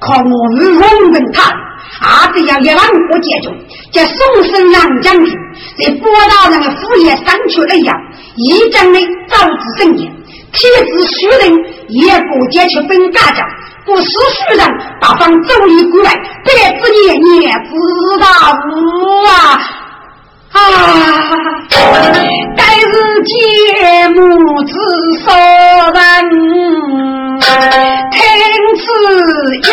[0.00, 1.52] 靠我们龙门他。
[2.00, 3.54] 阿子要一万五接中，
[3.90, 5.34] 叫宋生郎将军
[5.78, 7.96] 在波大人的副业上去了样，
[8.36, 10.10] 一将的招致生意，
[10.52, 11.52] 天子虚人
[11.88, 13.46] 也不接去本家家，
[13.84, 14.66] 不是虚人
[15.00, 18.26] 把方走离过来，别子年年知道
[18.72, 19.60] 无啊。
[20.56, 20.58] 啊！
[22.56, 22.92] 该是
[23.24, 23.34] 节
[24.08, 24.20] 目
[24.64, 24.72] 之
[25.24, 25.24] 所
[25.94, 26.00] 人。
[28.12, 28.18] 听
[28.78, 28.84] 此
[29.68, 29.70] 言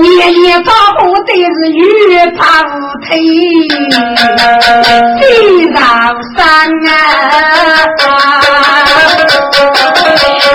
[0.00, 0.68] 你夜夜发
[0.98, 1.80] 火的是玉
[2.36, 2.40] 袍
[3.06, 3.08] 腿，
[5.20, 5.22] 地
[5.74, 5.78] 上
[6.36, 6.38] 山
[6.88, 6.90] 啊！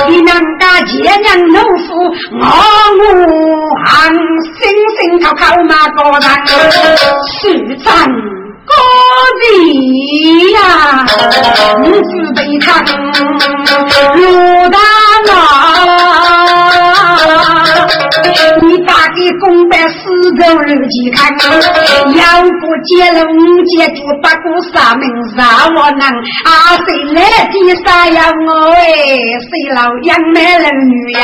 [0.10, 0.92] 你能家姐
[1.22, 1.88] 娘农夫，
[2.40, 2.44] 我
[2.98, 3.00] 无
[3.86, 3.92] 憾，
[5.06, 6.36] 星星靠马高山，
[7.28, 7.86] 是真。
[8.68, 8.74] 高
[9.40, 11.06] 地呀，
[11.84, 12.02] 你是
[12.34, 14.80] 被他落大
[15.28, 15.30] 了。
[19.16, 19.96] 给公办四
[20.36, 26.06] 周日记看，要不接了五接就把个啥名啥我能
[26.44, 26.78] 啊？
[26.86, 28.84] 谁来的啥呀我哎？
[29.40, 31.20] 谁老杨买了女呀？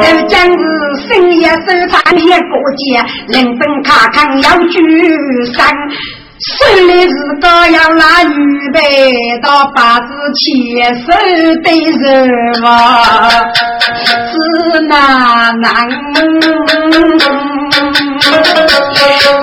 [0.00, 0.62] 都讲是
[1.08, 2.34] 深夜收藏一个
[2.76, 2.84] 节，
[3.28, 4.78] 人本卡康要聚
[5.54, 5.74] 散。
[6.42, 8.80] 生的是个要拿预备
[9.42, 11.06] 到八字前手
[11.62, 12.68] 的人嘛，
[14.26, 15.88] 是那难。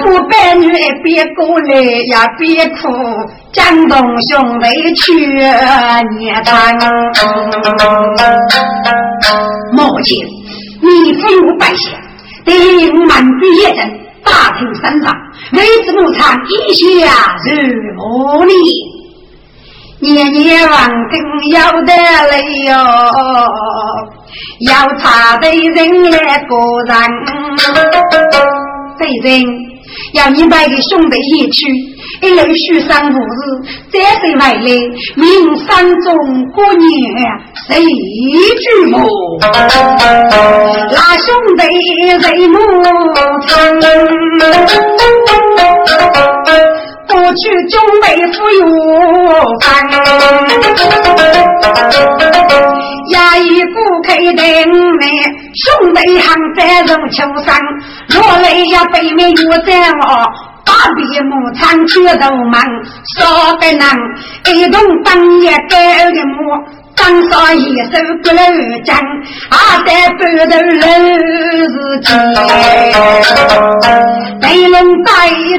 [0.04, 0.68] 不白女
[1.04, 1.74] 别过来
[2.08, 2.90] 呀，别哭，
[3.54, 3.98] 江东
[4.30, 5.14] 兄弟去
[6.18, 6.78] 年谈。
[9.72, 10.26] 母亲，
[10.82, 11.94] 你父母百姓，
[12.44, 15.16] 得满地一人，大庭山上。
[15.54, 17.50] 为子母唱一下如
[17.98, 18.54] 何呢？
[20.02, 22.72] 年年望更要得来哟，
[24.60, 26.96] 要查的人来过人，
[28.98, 29.44] 对人
[30.14, 31.68] 要你买个兄弟一去，
[32.22, 33.20] 一路许上五日，
[33.92, 34.62] 再谁回来？
[35.16, 35.26] 明
[35.66, 35.68] 山
[36.02, 36.08] 中
[36.52, 36.88] 过年
[37.68, 38.98] 谁举目？
[39.42, 41.28] 那兄
[41.58, 41.62] 弟
[42.20, 42.58] 谁母
[43.48, 43.50] 亲？
[47.08, 48.62] 过去中北府有
[49.62, 49.68] 饭，
[53.12, 55.02] 衙役不开灯门，
[55.56, 56.24] 兄弟还
[56.56, 57.48] 在入秋山，
[58.10, 60.04] 落泪呀背面又在我，
[60.80, 62.64] 把笔木长去都忙，
[63.18, 63.94] 少得难，
[64.46, 66.40] 一同半夜盖的木，
[66.96, 68.42] 张少一手不漏
[68.86, 68.98] 江，
[69.50, 72.08] 阿在半头漏日天，
[74.40, 75.12] 雷龙带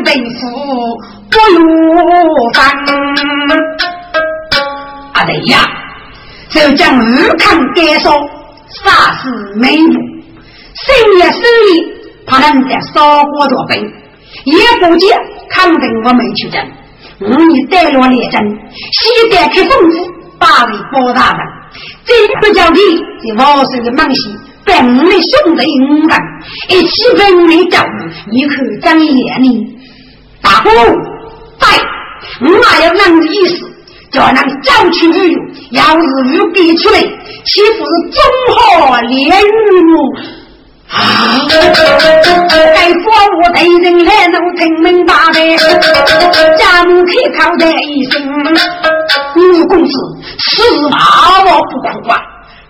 [0.07, 0.41] 雷夫。
[1.31, 1.63] 不如
[2.55, 2.59] 翻，
[5.13, 5.59] 阿对呀，
[6.49, 8.11] 就将二康改说，
[8.83, 9.95] 杀死美女，
[10.75, 11.45] 深夜深夜，
[12.27, 13.79] 怕人在烧锅做饭，
[14.45, 15.19] 也不见
[15.51, 16.61] 肯定我没去争，
[17.21, 18.41] 我你带落列阵，
[18.93, 20.07] 西带开封府，
[20.39, 21.41] 八位包大人，
[22.05, 22.79] 这不叫你
[23.23, 26.19] 这王氏的门西，本来兄弟五人，
[26.69, 29.77] 一起分来教育，你可长眼呢？
[30.43, 30.71] 大哥，
[31.59, 33.67] 对，我还有那个意思，
[34.11, 35.39] 叫那个招去旅游，
[35.73, 38.21] 要是又给出来，岂不是中
[38.57, 40.40] 好连玉木？
[40.91, 41.47] 啊！
[42.75, 43.07] 该保
[43.39, 45.39] 我的人来能听明白的，
[46.57, 48.21] 家母可靠的一声，
[49.37, 49.93] 五公子
[50.39, 50.95] 此话
[51.45, 52.13] 我不哭啊！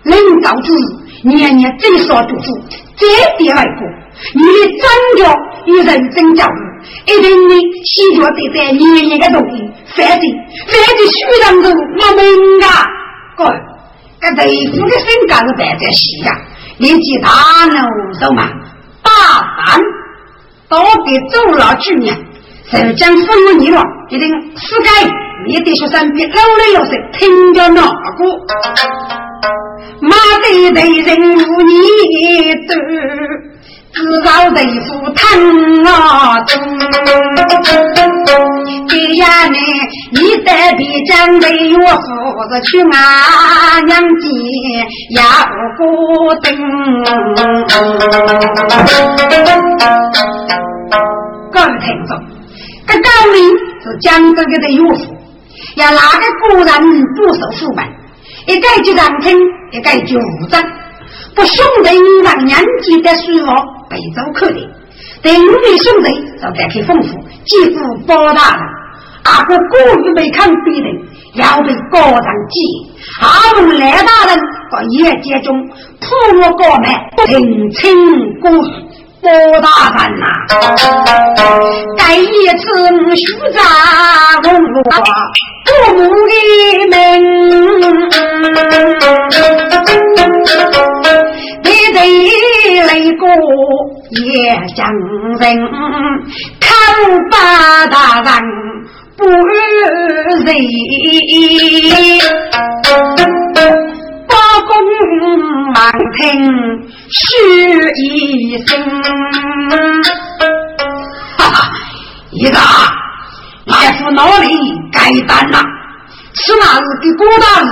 [0.03, 0.71] 领导之
[1.23, 2.47] 年年最少读书，
[2.95, 3.07] 这
[3.37, 3.87] 点外国，
[4.35, 4.83] 你的长
[5.17, 5.21] 教
[5.65, 6.49] 与人真教育，
[7.11, 7.53] 一定你
[7.85, 9.53] 细脚得在年年的东西，
[9.95, 10.21] 反正
[10.67, 11.65] 反正书上头
[11.97, 12.69] 没明啊！
[13.35, 13.39] 哥，
[14.21, 16.31] 这豆腐的身价是摆在西呀。
[16.81, 17.29] 年纪大
[17.67, 17.87] 了，
[18.19, 18.49] 走嘛，
[19.03, 19.11] 大
[19.63, 19.79] 胆，
[20.67, 22.17] 多给周老去年，
[22.65, 24.89] 谁将父母你了，一定是该
[25.45, 27.91] 你的学生别老了要是听着哪个？
[30.01, 31.71] 马队的人无你
[32.67, 32.73] 多。
[33.93, 34.55] 知道豆
[34.87, 36.39] 腐汤啊，
[38.91, 39.57] 爹呀呢，
[40.11, 42.03] 你在边疆没有夫
[42.49, 44.27] 子去俺娘家
[45.15, 45.21] 呀
[45.77, 45.81] 不
[46.41, 46.45] 等。
[51.49, 52.11] 各位听众，
[52.85, 53.39] 这高明
[53.81, 55.15] 是江州的岳父，
[55.77, 56.69] 要哪个古人
[57.15, 57.85] 不守父本？
[58.47, 59.39] 一概就让听，
[59.71, 60.61] 一概就无争。
[61.33, 61.89] 不兄弟
[62.25, 63.55] 让年纪的书房
[63.89, 64.69] 背走客的，
[65.21, 66.07] 等你兄弟
[66.41, 67.07] 就再去丰富，
[67.45, 68.80] 几乎包大人。
[69.23, 70.85] 阿哥故意没看别人，
[71.35, 72.55] 要被高上记。
[73.21, 74.39] 阿龙来大人
[74.71, 75.67] 到夜间中
[75.99, 76.07] 破
[76.41, 76.85] 我高门，
[77.27, 77.79] 平清
[78.39, 78.49] 过
[79.21, 79.27] 包
[79.61, 79.67] 大
[80.07, 80.25] 人呐。
[81.97, 82.25] 该一
[82.57, 82.63] 次
[83.15, 83.57] 虚砸
[84.43, 84.75] 红罗
[85.65, 86.31] 父母的
[86.89, 86.95] 门。
[91.81, 91.99] 一对
[92.85, 93.25] 擂过
[94.11, 94.79] 也将
[95.39, 95.41] 人，
[96.59, 96.69] 看
[97.31, 98.29] 八大人
[99.17, 99.49] 不仁，
[104.27, 104.31] 八
[104.67, 104.69] 公
[105.73, 105.75] 满
[106.17, 106.19] 庭
[107.09, 107.19] 须
[107.95, 108.05] 一
[108.65, 108.69] 声。
[111.37, 111.55] 哈哈，
[112.31, 112.57] 一个
[113.65, 114.45] 来福哪里
[114.91, 115.57] 该担呐？
[116.33, 117.67] 此那日的郭大人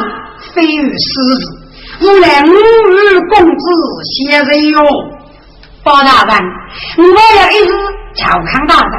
[0.53, 1.58] 非与私事。
[2.01, 3.63] 我来五日公子
[4.05, 4.79] 先人哟，
[5.83, 6.33] 包大人，
[6.97, 7.71] 我要一日
[8.15, 8.93] 朝康大人，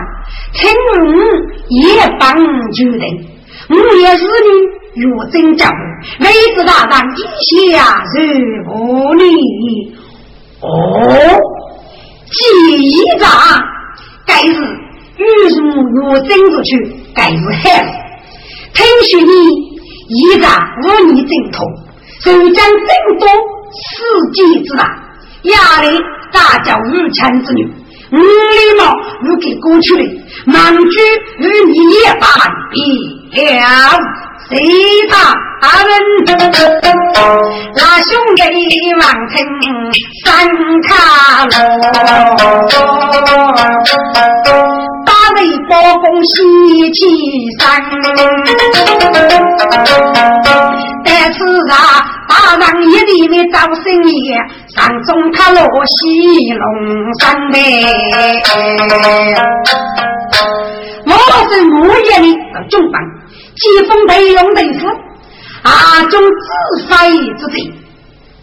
[0.53, 1.01] 请问
[1.71, 2.37] 也帮
[2.73, 3.27] 决定，
[3.71, 5.67] 我也是你岳真教
[6.21, 8.19] 位子大人一下如
[8.69, 9.23] 何呢？
[10.61, 10.69] 哦，
[12.31, 13.31] 记一长，
[14.27, 14.53] 该是
[15.17, 15.57] 玉树
[15.89, 17.65] 岳真出去，该是害
[18.75, 19.33] 听说你
[20.09, 21.67] 一长无你正统。
[22.23, 23.29] 周将争夺
[23.73, 24.03] 世
[24.35, 24.85] 界之大，
[25.45, 25.87] 压力
[26.33, 27.65] 大叫二千之女，
[28.13, 28.83] 五礼貌
[29.23, 30.03] 如给过去的，
[30.47, 30.85] 满居
[31.39, 31.75] 与你
[32.05, 32.45] 也罢了。
[34.49, 34.57] 谁
[35.09, 35.17] 大
[35.85, 35.91] 人？
[37.77, 38.41] 那兄弟
[38.95, 39.35] 望听
[40.25, 40.27] 三
[40.83, 40.89] 卡
[41.47, 41.55] 罗，
[45.31, 46.99] 八位包公喜气
[47.61, 47.81] 山。
[51.05, 51.73] 但是啊，
[52.29, 54.33] 大人一地的招生意，
[54.75, 56.65] 上中他落西龙
[57.21, 57.57] 山呗。
[61.07, 61.13] 我
[61.49, 62.11] 是木叶
[62.53, 63.01] 的中榜。
[63.55, 64.87] 疾风雷龙雷虎，
[65.63, 66.95] 阿中自飞
[67.37, 67.73] 之贼，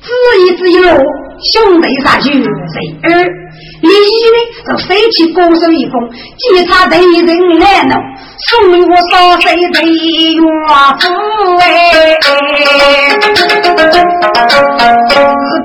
[0.02, 0.08] 只
[0.46, 0.90] 一只一路，
[1.54, 2.48] 兄弟杀去谁
[3.04, 3.10] 二？
[3.82, 3.92] 你一
[4.34, 5.94] 呢，就飞起高手一封，
[6.38, 7.94] 击杀敌人来了，
[8.50, 8.50] 送
[8.90, 9.88] 我烧水的岳
[10.40, 10.44] 父
[11.60, 11.66] 哎？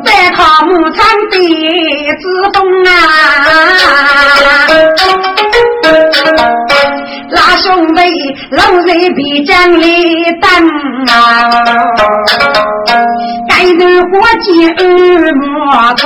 [0.05, 0.99] 白卡木场
[1.31, 1.35] 的
[2.19, 2.91] 之风啊！
[7.63, 8.03] 兄弟
[8.51, 9.87] 老在边疆里
[10.41, 10.51] 等
[11.07, 11.15] 啊，
[13.49, 14.83] 该头伙计二
[15.37, 15.47] 莫
[15.95, 16.03] 通，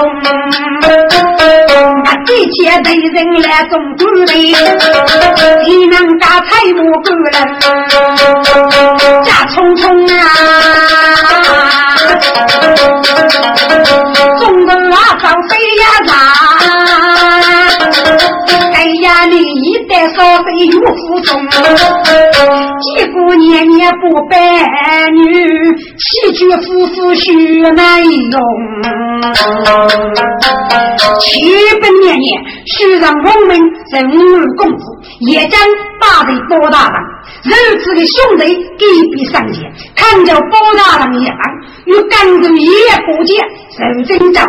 [2.04, 4.32] 那这些的人来中主的，
[5.64, 6.46] 谁能打财
[6.76, 7.34] 木过人？
[9.24, 9.82] 家匆匆
[10.18, 10.22] 啊，
[14.38, 16.45] 中人啊，上飞呀上。
[20.56, 21.30] 你一代少岁有福中，
[22.80, 24.34] 几过年年不白
[25.10, 25.20] 女，
[25.98, 28.40] 妻娶夫妇须难容。
[31.20, 31.44] 七
[31.80, 33.60] 本年年，须让我们
[33.92, 34.84] 在五儿公子，
[35.20, 35.60] 也将
[36.00, 36.94] 大人包大郎，
[37.44, 41.38] 儿子的兄弟给比上前，看着包大郎一郎，
[41.84, 43.34] 与甘州一夜过节，
[43.76, 44.42] 受征召，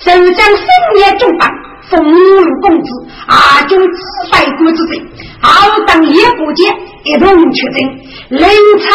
[0.00, 0.66] 受将深
[0.98, 1.48] 夜中榜。
[1.88, 2.88] 封五儿公子，
[3.26, 5.00] 阿军自败国之罪，
[5.40, 6.64] 好当一过节，
[7.04, 7.76] 一同出征，
[8.30, 8.48] 领
[8.80, 8.86] 差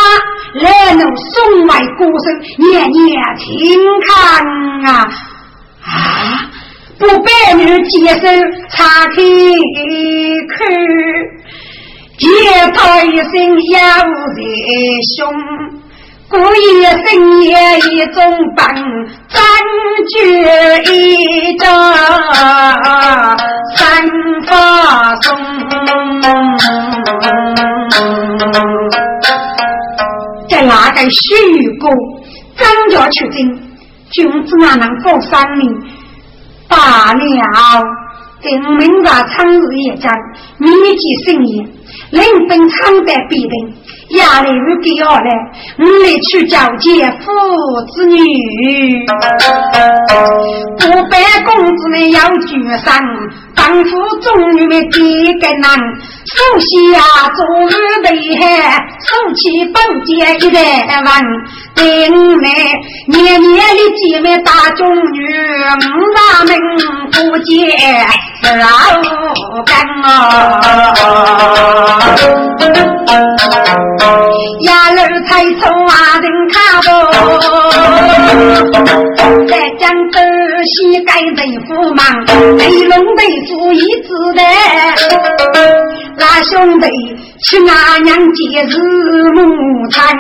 [0.61, 4.09] 来怒送外歌声，年年听看
[4.85, 4.89] 啊
[5.83, 6.49] 啊！
[6.99, 8.19] 不白女接手
[8.69, 9.15] 查开
[10.47, 10.65] 口，
[12.17, 12.27] 接
[12.75, 13.31] 到一声
[13.71, 13.79] 要
[14.35, 14.39] 在
[15.17, 15.80] 胸。
[16.32, 17.51] 故意深夜
[17.91, 18.23] 一种
[18.55, 18.65] 本，
[19.27, 19.43] 占
[20.07, 20.13] 据
[20.93, 21.67] 一张
[23.75, 23.79] 三
[24.47, 25.38] 发松。
[30.49, 31.19] 在那个虚
[31.82, 31.89] 构
[32.55, 33.38] 张家取经，
[34.11, 35.69] 君子哪能过三年？
[36.69, 37.84] 罢了，
[38.41, 39.05] 定明日
[39.36, 40.09] 春日一张，
[40.59, 41.65] 密集深夜，
[42.11, 43.75] 临本长白必定。
[44.18, 45.30] 压力如给要来，
[45.78, 47.32] 我来去交接父
[47.93, 48.18] 子女。
[50.78, 51.14] 不白
[51.45, 52.49] 公子要举
[52.84, 52.89] 上，
[53.55, 53.89] 丈夫
[54.22, 55.80] 终于们几个男，
[56.26, 56.70] 首先
[57.36, 57.39] 做
[57.70, 57.72] 日
[58.03, 58.05] 备
[58.39, 58.41] 海，
[59.07, 59.41] 手起
[59.74, 60.09] 本节
[60.45, 60.57] 一百
[61.03, 61.09] 万。
[61.74, 61.82] 定
[62.41, 62.45] 来
[63.07, 65.20] 年年的姐妹大中女，
[65.74, 66.49] 五大门
[67.12, 67.49] 不见
[68.59, 68.64] 老
[69.66, 69.72] 干
[70.03, 70.05] 啊。
[78.32, 78.38] 不，
[79.47, 80.21] 再讲东
[80.65, 81.99] 西该人夫忙，
[82.57, 84.41] 内龙内夫一直的，
[86.17, 86.88] 那兄弟
[87.43, 88.77] 去阿娘节日
[89.34, 89.39] 母
[89.89, 90.15] 餐，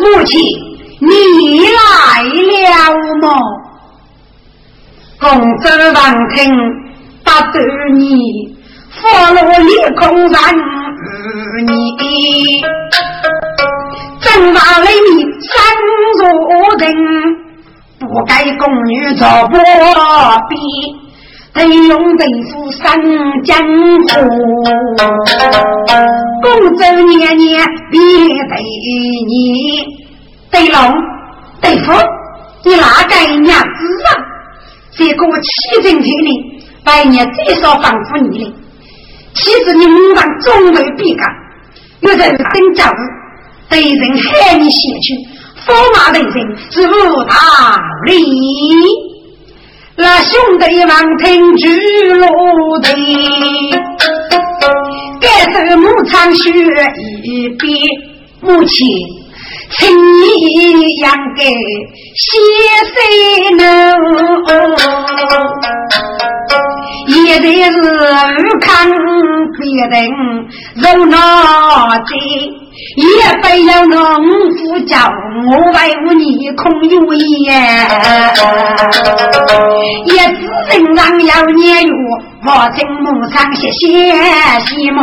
[0.00, 0.40] 母亲
[0.98, 1.08] 你
[1.66, 2.70] 来了
[3.20, 3.24] 么？
[5.20, 6.38] 公子王听
[7.24, 7.58] 不得
[7.94, 8.08] 你，
[8.90, 9.00] 佛
[9.32, 10.34] 罗里空人。
[11.66, 11.72] 你
[14.20, 15.50] 正大雷鸣三
[16.18, 16.22] 如
[16.76, 16.86] 定，
[17.98, 19.58] 不该宫女做波
[20.48, 20.56] 比，
[21.54, 23.00] 得用对付三
[23.44, 24.12] 江湖。
[26.42, 27.98] 公子年年别
[28.48, 28.62] 对
[29.26, 29.84] 你，
[30.50, 30.78] 对龙
[31.60, 31.92] 对付
[32.64, 34.08] 你哪个娘子啊？
[34.92, 38.54] 这个七进天里，百年最少仿佛你的。
[39.32, 41.26] 其实你门上总为必干，
[42.00, 43.19] 有人等教育，
[43.70, 45.14] 对人害你先去，
[45.64, 46.34] 驸马对人
[46.70, 46.90] 是无
[47.24, 47.32] 道
[48.04, 48.12] 理。
[49.96, 51.66] 那兄弟们听住
[52.14, 52.28] 落
[52.80, 52.90] 地，
[55.20, 56.50] 该是牧场学
[57.22, 57.70] 一遍，
[58.40, 58.86] 母亲，
[59.78, 61.44] 请你养给
[62.16, 62.28] 先
[62.90, 62.94] 生
[67.06, 67.08] 一
[67.38, 67.74] 代是
[68.60, 68.66] 看
[69.58, 69.90] 别人
[70.74, 71.16] 热闹
[72.04, 72.10] 的，
[72.96, 73.02] 也
[73.40, 73.96] 不要农
[74.50, 74.96] 夫叫
[75.46, 76.24] 我为我你
[76.56, 77.48] 空有言，
[80.04, 81.90] 也只人让要年月，
[82.44, 83.80] 我正木上些些
[84.66, 84.98] 西么？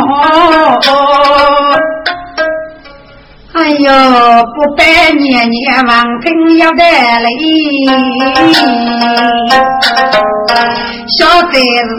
[3.58, 3.90] 哎呦，
[4.54, 7.28] 不拜年年王平要得来，
[11.18, 11.90] 小子是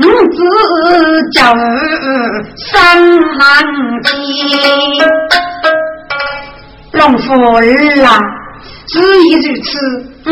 [0.00, 0.36] 五子
[1.32, 1.38] 教
[2.72, 2.72] 三
[3.38, 3.40] 行
[4.02, 4.10] 天，
[6.92, 7.62] 龙夫儿
[8.04, 8.08] 啊，
[8.88, 9.78] 只宜如此，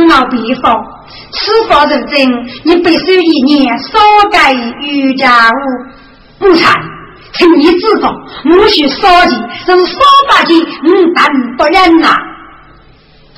[0.09, 0.85] 闹比方，
[1.31, 2.14] 此法如真，
[2.64, 3.99] 你必须一年少
[4.31, 5.55] 改瑜伽舞，
[6.41, 6.81] 不差。
[7.37, 8.14] 请你知道，
[8.45, 9.30] 我需烧钱，
[9.66, 11.26] 是烧八钱，嗯，但
[11.57, 12.14] 不忍呐。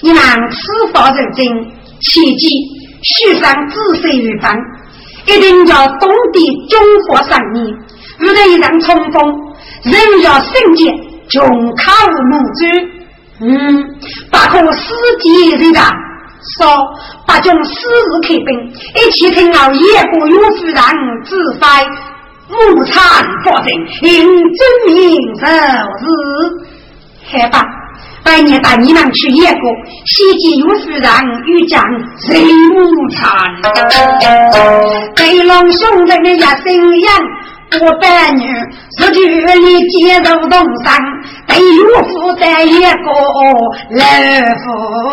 [0.02, 0.20] 你让
[0.50, 1.46] 此法认真，
[2.00, 2.48] 切记
[3.02, 4.54] 须上仔细预防，
[5.26, 6.78] 一定要懂得中
[7.08, 7.66] 华上面，
[8.20, 9.24] 遇到一场冲锋，
[9.84, 10.92] 人要圣洁，
[11.30, 11.92] 穷靠
[12.30, 12.66] 母猪。
[13.38, 13.98] 嗯，
[14.30, 15.90] 把可司机人家
[16.58, 16.66] 说，
[17.26, 19.80] 把将私日开兵，一起听老爷
[20.12, 20.74] 不用夫人
[21.24, 21.66] 自发。
[22.48, 22.94] 无产
[23.44, 23.68] 发生，
[24.02, 24.94] 应证明
[25.36, 25.46] 受
[27.28, 27.54] 是好吧？
[28.22, 29.70] 百年大你们去演过，
[30.06, 31.02] 西晋有夫人
[31.46, 31.82] 遇讲
[32.18, 32.42] 谁
[32.74, 33.22] 无产？
[35.14, 37.10] 对龙兄弟的一声言，
[37.80, 38.42] 我百女
[38.98, 39.18] 是去
[39.56, 40.52] 里接受东
[40.84, 40.86] 山，
[41.46, 42.86] 对有夫在一个
[43.90, 44.02] 老
[44.62, 44.66] 妇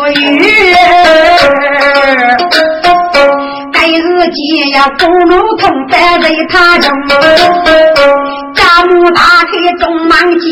[0.08, 0.24] 人。
[3.84, 6.90] 每日见呀，公路通摆在他中，
[8.54, 10.48] 家母打开中门接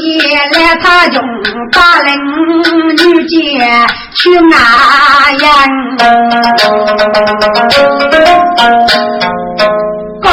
[0.52, 1.24] 来他中
[1.72, 2.14] 把人
[2.90, 3.34] 女杰
[4.16, 5.48] 去哪样？
[10.20, 10.26] 滚！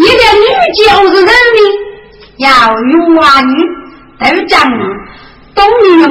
[0.00, 1.56] 你的女就是人民，
[2.38, 2.48] 要
[2.90, 3.54] 用娃女
[4.18, 4.68] 都讲
[5.54, 5.64] 东
[6.00, 6.02] 用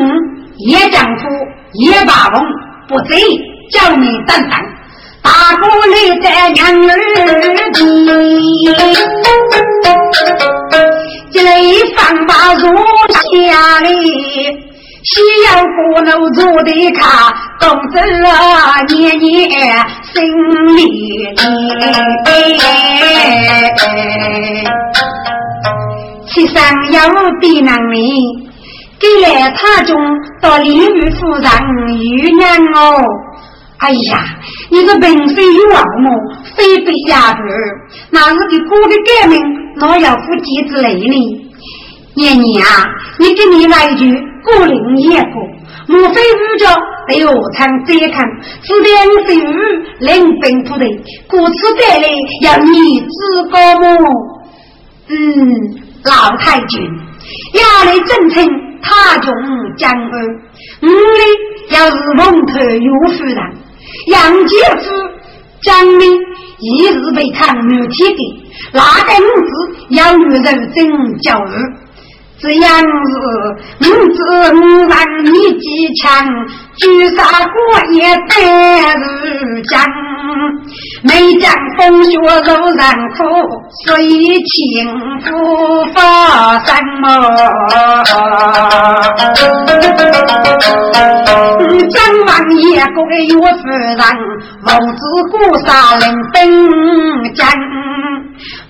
[0.60, 1.22] 叶丈夫
[1.74, 2.42] 叶霸王，
[2.88, 3.18] 不贼
[3.70, 4.58] 叫你担当。
[5.24, 6.92] 大哥你在娘儿
[7.72, 7.80] 地，
[11.32, 11.50] 这里
[11.96, 12.68] 放把如
[13.32, 13.88] 下里，
[15.04, 15.12] 西
[15.46, 17.94] 洋鼓楼做的卡，公子
[18.26, 19.26] 啊年年
[20.14, 20.14] 心
[20.76, 20.80] 里
[26.28, 26.56] 其上
[26.92, 27.00] 有
[27.40, 27.98] 的能力，
[29.00, 29.96] 给来他中
[30.42, 31.50] 到李玉夫人
[31.98, 32.44] 遇娘
[32.76, 33.02] 哦。
[33.84, 34.40] 哎呀，
[34.72, 36.10] 你个本非有王么？
[36.56, 37.82] 非被压根儿，
[38.12, 39.44] 那是给哥的革命，
[39.76, 41.52] 哪要负几子累呢？
[42.16, 42.88] 年年啊，
[43.20, 44.06] 你给你来一句
[44.46, 45.42] 过灵也过，
[45.90, 46.68] 莫非五角
[47.08, 48.24] 被何尝再看？
[48.62, 49.52] 只两岁五
[50.00, 50.88] 领兵部队，
[51.28, 52.08] 故此带来
[52.42, 53.58] 要你知高
[54.00, 54.10] 么？
[55.10, 55.16] 嗯，
[56.06, 56.82] 老太君，
[57.56, 58.48] 压力正称
[58.82, 59.34] 他中
[59.76, 60.40] 将儿，
[60.84, 63.63] 五里要是蒙头有夫人。
[64.08, 64.92] 杨杰夫
[65.62, 66.12] 张明
[66.60, 69.52] 一日被抗母体的，哪个女子
[69.90, 70.88] 要女人真
[71.20, 71.83] 教育。
[72.44, 73.16] 这样子，
[73.80, 74.20] 母子
[74.90, 75.66] 让你几
[76.02, 76.04] 强，
[76.76, 76.84] 举
[77.16, 77.56] 杀过
[77.92, 78.32] 也得
[79.00, 79.02] 如
[79.64, 79.72] 将。
[81.04, 83.24] 每将风雪柔然苦，
[83.86, 84.12] 所以
[84.44, 84.52] 情
[85.22, 86.68] 夫发什
[87.02, 87.06] 么？
[91.90, 92.98] 张王爷国
[93.30, 93.98] 有夫人，
[94.66, 95.34] 王子孤
[95.66, 96.38] 杀人本
[97.36, 97.42] 将。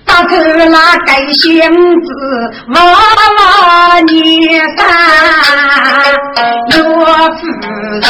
[0.04, 0.36] 大哥
[0.66, 2.08] 那该仙子
[2.74, 2.76] 娃
[3.38, 4.80] 娃年三
[6.76, 7.46] 有夫
[8.00, 8.04] 人，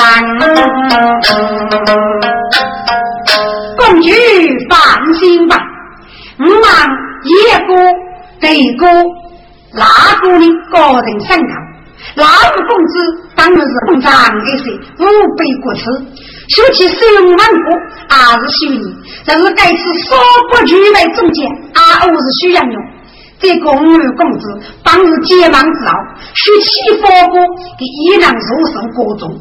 [3.77, 4.09] 公主
[4.69, 4.75] 放
[5.15, 5.57] 心吧，
[6.39, 6.53] 我忙
[7.25, 7.29] 一
[7.67, 7.71] 个
[8.41, 8.45] 对
[8.77, 8.83] 个
[9.73, 9.81] 那
[10.21, 11.53] 个的个人身高。
[12.17, 12.93] 那五公子
[13.35, 14.11] 当然是红长
[14.47, 15.03] 一些，五
[15.37, 15.83] 百国耻，
[16.49, 17.39] 说起十万国
[18.09, 19.79] 还是虚拟，但是该次
[20.09, 20.17] 少
[20.51, 22.83] 不举来中间，啊，我是徐阳勇。
[23.41, 25.93] 这公五公子当日结盟之后，
[26.35, 27.41] 许七方国
[27.79, 29.39] 给依然受受国中，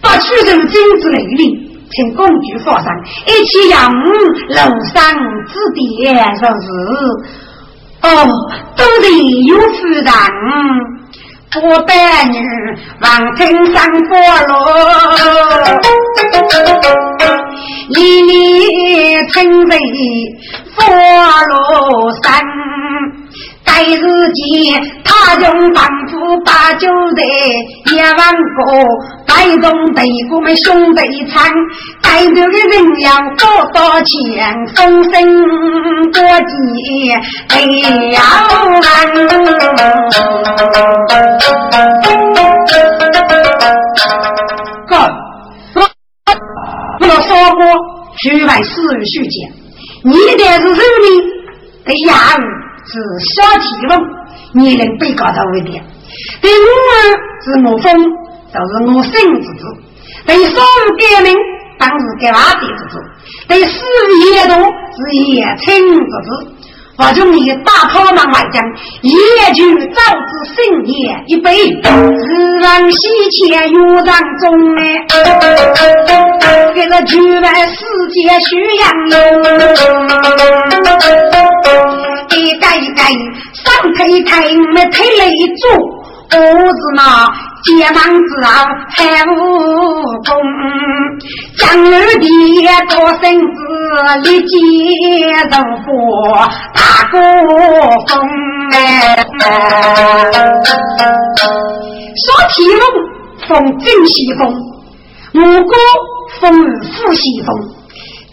[0.00, 2.86] 把屈人精之雷厉，请公主发上
[3.26, 5.12] 一起扬楼上
[5.48, 6.66] 之巅，说是
[8.02, 8.26] 哦，
[8.76, 9.08] 都得
[9.46, 10.04] 有夫人。
[11.62, 12.38] 我带女
[13.00, 14.16] 望天上过
[14.48, 14.52] 路，
[17.90, 18.32] 离离
[19.28, 19.34] 成
[19.68, 19.78] 为
[20.74, 20.76] 佛
[21.46, 22.42] 罗山。
[23.64, 23.96] 在日
[24.32, 26.12] 间，他用丈夫
[26.44, 26.86] 把酒
[27.16, 27.22] 在
[27.90, 28.16] 一万
[28.56, 28.60] 个，
[29.26, 31.42] 带动对我们兄弟唱，
[32.02, 32.40] 带头的
[32.70, 33.42] 人要多
[33.72, 35.12] 多钱，风声
[36.12, 36.52] 过节
[37.48, 37.52] 哎
[38.12, 38.20] 呀
[44.86, 44.92] 哥，
[47.00, 47.60] 我说过，
[48.18, 49.34] 去外私人书简，
[50.04, 51.04] 你的是人民
[51.84, 52.44] 的压力。
[52.94, 53.00] 是
[53.34, 53.92] 小提翁，
[54.52, 55.82] 你能被告到一点。
[56.40, 56.64] 对我
[56.94, 56.96] 啊
[57.44, 57.92] 是我风，
[58.52, 59.10] 就是我生
[59.42, 59.66] 之子；
[60.24, 61.36] 对少妇改名，
[61.76, 62.96] 当是给娃爹之子；
[63.48, 63.82] 对四
[64.30, 66.28] 爷多是爷亲之子。
[66.96, 68.62] 我从你大炮门外讲，
[69.02, 69.12] 夜
[69.52, 70.92] 就早知深夜
[71.26, 71.48] 一杯，
[71.82, 71.90] 自
[72.60, 73.00] 然西
[73.48, 75.04] 前又让中哎，
[76.72, 78.86] 给了举来世界需要
[82.76, 83.10] 一改改，
[83.52, 83.64] 上
[83.94, 85.62] 推推没推了一组，
[86.32, 87.00] 我是那
[87.64, 88.48] 结忙之后
[88.96, 88.96] 还
[89.26, 89.32] 无
[90.24, 90.28] 功，
[91.58, 92.26] 将儿的
[92.90, 93.56] 多生子
[94.22, 94.52] 立即
[95.30, 95.52] 入
[95.82, 95.86] 伙
[96.74, 96.78] 大
[97.10, 97.14] 过
[98.08, 98.12] 风
[98.72, 98.76] 哎，
[102.16, 102.82] 说提龙
[103.46, 104.40] 封正西风，
[105.34, 105.72] 五哥
[106.40, 106.42] 封
[106.82, 107.48] 副西风。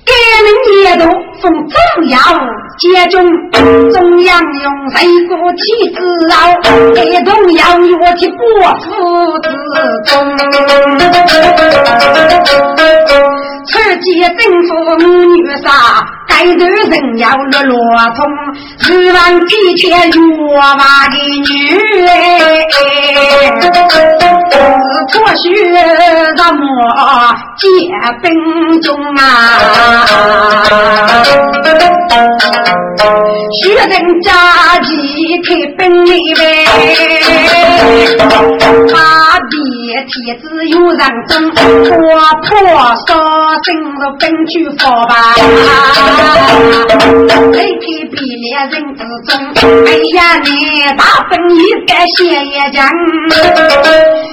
[0.05, 0.11] 革
[0.43, 0.49] 命
[0.83, 1.05] 也都
[1.41, 1.75] 奉中
[2.09, 2.19] 央
[2.79, 3.23] 接中，
[3.91, 4.97] 中央用谁
[5.27, 5.61] 国旗
[5.93, 5.99] 自
[6.33, 6.35] 傲，
[6.93, 8.39] 革动要我的国
[8.81, 8.89] 父
[9.39, 9.49] 之。
[13.67, 14.37] 此际政
[14.67, 15.05] 府女
[15.63, 15.67] 杀，
[16.27, 17.77] 该头人要落落
[18.15, 18.19] 通，
[18.79, 21.43] 十万几千落马的女
[23.61, 23.63] 是
[25.11, 25.43] 脱血
[26.37, 26.59] 什么
[27.57, 27.63] 结
[28.21, 28.25] 兵
[28.81, 29.19] 中啊？
[33.63, 34.29] 学人家
[34.85, 34.91] 己
[35.45, 36.39] 开本领呗。
[38.91, 38.95] 他
[39.91, 42.07] 别帖子有人争，我
[42.45, 42.49] 破
[43.05, 43.11] 烧
[43.63, 45.35] 进入本区佛吧。
[47.51, 49.29] 雷劈比猎人之中，
[49.85, 50.49] 哎呀，你
[50.97, 52.87] 大本一个写一讲，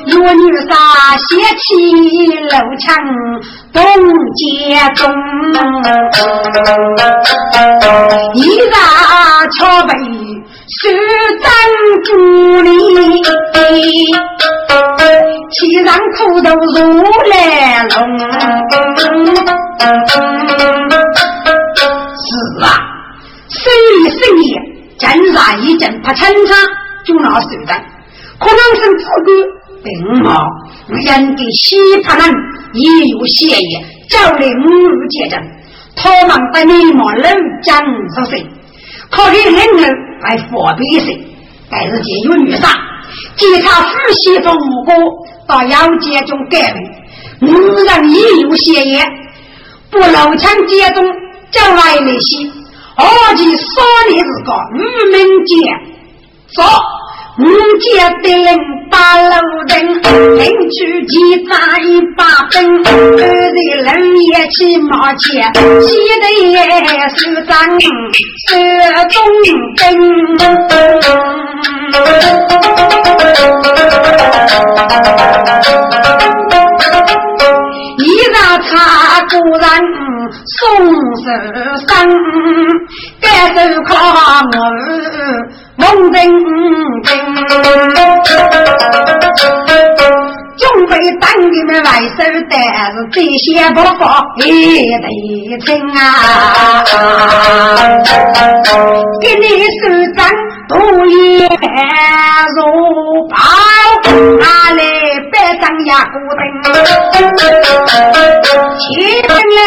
[0.07, 0.73] 有女杀
[1.27, 1.27] 写
[1.59, 1.67] 起
[2.45, 2.87] 楼墙
[3.73, 3.83] 东
[4.37, 4.47] 街
[4.95, 5.11] 中，
[8.35, 8.39] 一
[8.71, 8.77] 大
[9.59, 9.93] 桥北。
[10.71, 10.87] 手
[11.43, 11.51] 掌
[12.05, 12.09] 竹
[12.61, 12.69] 里，
[15.51, 16.77] 气上苦头如
[17.31, 17.35] 来
[17.85, 17.97] 龙。
[22.21, 22.27] 是
[22.63, 22.67] 啊，
[23.49, 23.59] 生
[23.95, 24.45] 意生意，
[24.99, 26.55] 真杀一阵不成差，
[27.05, 27.81] 就拿手掌。
[28.39, 29.29] 可能是自个
[29.83, 29.87] 病
[30.23, 30.29] 嘛，
[30.89, 32.23] 人给西派人
[32.75, 34.69] 也有血液，叫领五
[35.09, 35.43] 结阵，
[35.97, 37.25] 他们把你莫冷
[37.63, 37.79] 讲
[38.15, 38.47] 出谁？
[39.11, 39.95] 可给人人。
[40.21, 41.17] 来佛比谁？
[41.71, 42.69] 但是见有女杀，
[43.39, 43.89] 见他夫
[44.23, 44.91] 媳妇无辜，
[45.47, 46.75] 到阳间中改
[47.41, 49.07] 名，无人也有血业，
[49.91, 51.05] 不漏枪接中，
[51.51, 52.47] 将来那些，
[52.97, 54.79] 而且少年是个愚
[55.13, 55.55] 民杰，
[56.49, 56.65] 说。
[57.39, 57.43] 五
[57.79, 58.49] 家的人
[58.91, 59.31] 八路
[59.69, 59.73] 人，
[60.39, 60.77] 领去
[61.07, 61.15] 几
[61.49, 61.87] 扎一
[62.17, 62.21] 把
[62.51, 63.89] 灯，二人人
[64.27, 65.89] 也起毛钱，喜
[66.21, 66.53] 得也
[67.15, 67.17] 是
[67.47, 67.55] 张
[68.49, 68.51] 手
[69.09, 69.17] 中
[69.77, 69.79] 灯。
[78.29, 79.67] 一让他果然
[80.59, 80.59] 送
[81.25, 81.27] 手
[81.87, 81.89] 生，
[83.21, 83.25] 该
[83.55, 84.53] 手靠我。
[85.77, 87.07] 梦人人，
[90.59, 92.13] 准备当你们来手
[92.51, 92.53] 但
[92.93, 94.03] 是这些不放
[94.45, 94.47] 也
[94.99, 95.07] 得
[95.65, 95.67] 听
[95.97, 96.03] 啊！
[99.23, 99.45] 给你
[99.79, 99.81] 手
[100.17, 100.19] 掌
[100.69, 100.73] 多
[101.07, 101.11] 一
[102.57, 102.59] 如
[103.29, 103.35] 宝，
[105.69, 106.41] 上牙骨灯。
[108.79, 108.87] 七
[109.23, 109.61] 分来，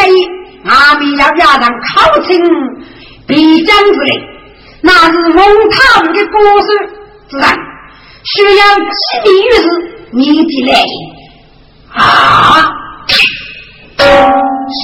[0.66, 2.30] 阿弥要家长考清
[3.28, 4.12] 必将之类。
[4.82, 6.68] 那是蒙他们的故事，
[7.30, 7.56] 自然
[8.24, 8.84] 需要基
[9.24, 9.64] 地于是
[10.12, 10.74] 你的来
[11.94, 12.02] 啊！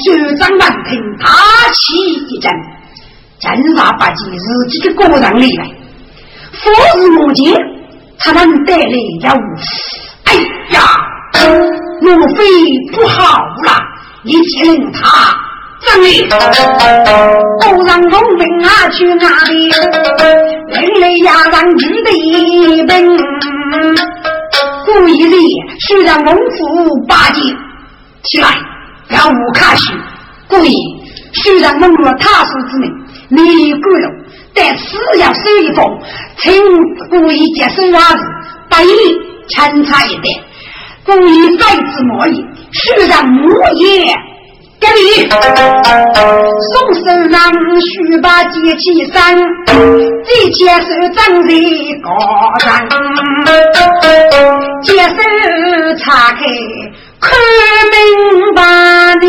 [0.04, 1.26] 学长们听，大
[1.74, 1.98] 气
[2.30, 2.52] 一阵，
[3.40, 5.66] 正杀把几自己的个人例外，
[6.52, 7.52] 佛日目前
[8.20, 8.92] 他能带来
[9.22, 9.34] 要
[10.26, 10.34] 哎
[10.76, 10.82] 呀，
[12.02, 12.44] 莫非
[12.94, 13.74] 不好了？
[14.24, 15.36] 你请他。
[15.80, 19.70] 真理，都让农民啊去哪里？
[20.70, 22.10] 人类呀让女的
[22.88, 23.18] 兵，
[24.86, 25.38] 故意的
[25.88, 27.42] 需让农夫八戒
[28.24, 28.58] 起来，
[29.10, 29.94] 要无卡许，
[30.48, 30.74] 故意
[31.32, 32.92] 虽然农民他属之名，
[33.30, 34.10] 你归了，
[34.56, 35.86] 但死要收一封，
[36.38, 36.52] 请
[37.12, 38.24] 故意接受伢子，
[38.68, 38.92] 不宜
[39.50, 40.44] 强差一点，
[41.08, 44.14] 故意再次莫意，需让木业。
[44.80, 47.02] 给你送手
[47.32, 47.52] 让
[47.82, 49.14] 须把接起身，
[49.66, 50.86] 这接手
[51.16, 51.50] 长在
[52.04, 52.08] 高
[52.60, 52.68] 山，
[54.84, 55.16] 接手
[55.98, 56.42] 岔开
[57.20, 57.26] 看
[57.92, 57.98] 明
[58.54, 58.62] 白
[59.20, 59.26] 你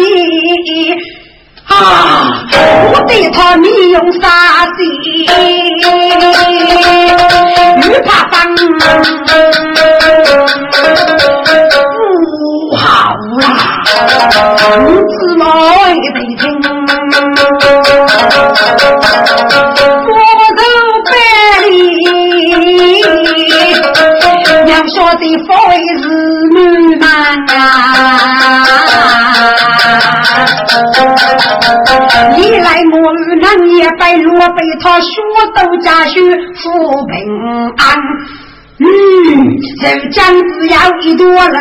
[1.64, 2.44] 啊！
[2.92, 4.26] 我对他没用啥
[4.76, 4.78] 心？
[7.82, 8.36] 不怕脏。
[12.38, 12.82] 不好
[13.40, 13.42] 啦，
[14.80, 15.42] 如此来
[15.94, 16.42] 得听，
[20.04, 20.08] 佛
[20.56, 20.60] 头
[21.04, 21.10] 百
[21.68, 21.72] 里，
[24.66, 25.48] 要晓得佛
[25.98, 26.02] 是
[32.36, 32.94] 你来我
[33.42, 33.46] 能
[33.76, 35.06] 也白落被他学
[35.54, 36.20] 都家学
[36.54, 37.14] 福平
[37.76, 37.86] 安。
[38.80, 38.86] 嗯，
[39.80, 41.60] 这将只要一朵人，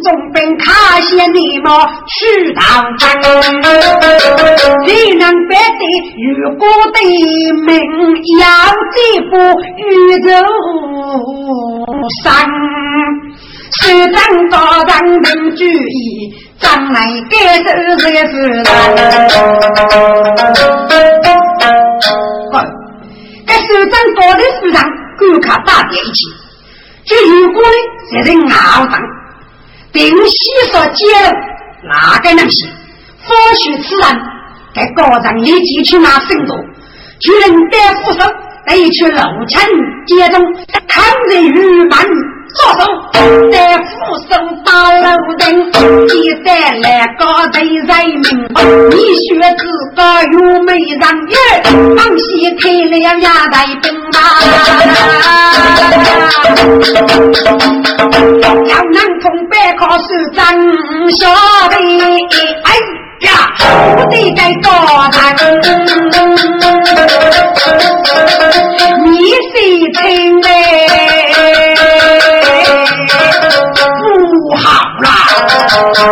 [0.00, 1.68] 总被卡些你么
[2.06, 2.62] 去当
[2.98, 3.10] 真。
[4.86, 5.21] 谁能别得
[6.16, 6.98] 如果的
[7.66, 7.70] 命，
[8.40, 8.44] 要
[8.94, 8.96] 这
[9.30, 9.32] 步
[9.78, 9.80] 宇
[10.22, 10.30] 宙
[12.22, 12.26] 上，
[13.72, 13.80] 是？
[14.12, 14.16] 当
[14.48, 14.90] 高人
[15.22, 15.26] 能
[15.56, 16.96] 注意，将来
[17.30, 17.66] 该走
[17.98, 18.64] 这个是难。
[23.46, 24.76] 该首长高的市场，
[25.18, 26.18] 观看大点一起。
[27.04, 27.68] 就如果呢，
[28.12, 28.92] 在这熬上，
[29.92, 30.36] 并洗
[30.70, 31.32] 刷接了
[31.84, 32.70] 哪个能行？
[33.24, 34.04] 或许此人
[34.74, 36.56] 在高上立即去拿生多，
[37.20, 38.20] 就能得副手，
[38.66, 39.62] 得去楼层
[40.06, 40.42] 接中，
[40.88, 42.08] 抗日御满着
[42.78, 42.84] 手，
[43.50, 43.90] 得副
[44.28, 44.30] 手
[44.64, 45.06] 打楼
[45.38, 45.42] 登，
[46.08, 46.12] 你
[46.44, 48.22] 带来高头人民，
[48.90, 48.96] 你
[49.28, 49.62] 学子
[49.94, 50.00] 个
[50.32, 51.36] 有美人儿，
[51.96, 54.16] 往西开了衙台兵马，
[58.68, 60.40] 要能从北考是张
[61.18, 61.20] 小
[61.68, 61.76] 妹，
[62.64, 62.66] 哎
[63.22, 63.30] 呀，
[63.96, 64.70] 我得该高
[65.10, 65.34] 谈，
[69.04, 69.52] 你是
[69.94, 70.00] 亲
[70.44, 70.48] 哎。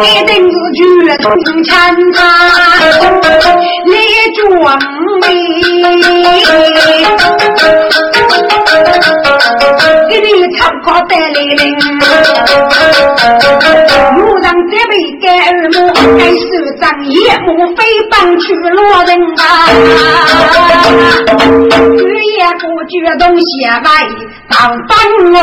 [0.02, 0.80] 一定是绝
[1.18, 1.24] 通
[1.64, 1.70] 强
[2.12, 3.90] 他来
[4.36, 4.40] 装
[5.20, 5.22] 备，
[10.10, 11.62] 给你唱歌带来领，
[14.16, 14.92] 路上这位
[15.22, 15.76] 盖二木，
[16.18, 16.42] 该是
[16.80, 17.14] 张夜
[17.46, 17.46] 幕
[17.76, 17.78] 飞
[18.10, 19.40] 奔去落人啊，
[21.96, 22.02] 日
[22.36, 23.48] 夜不觉东西
[23.84, 23.86] 外。
[24.48, 24.58] 当
[24.88, 24.92] 帮
[25.32, 25.36] 我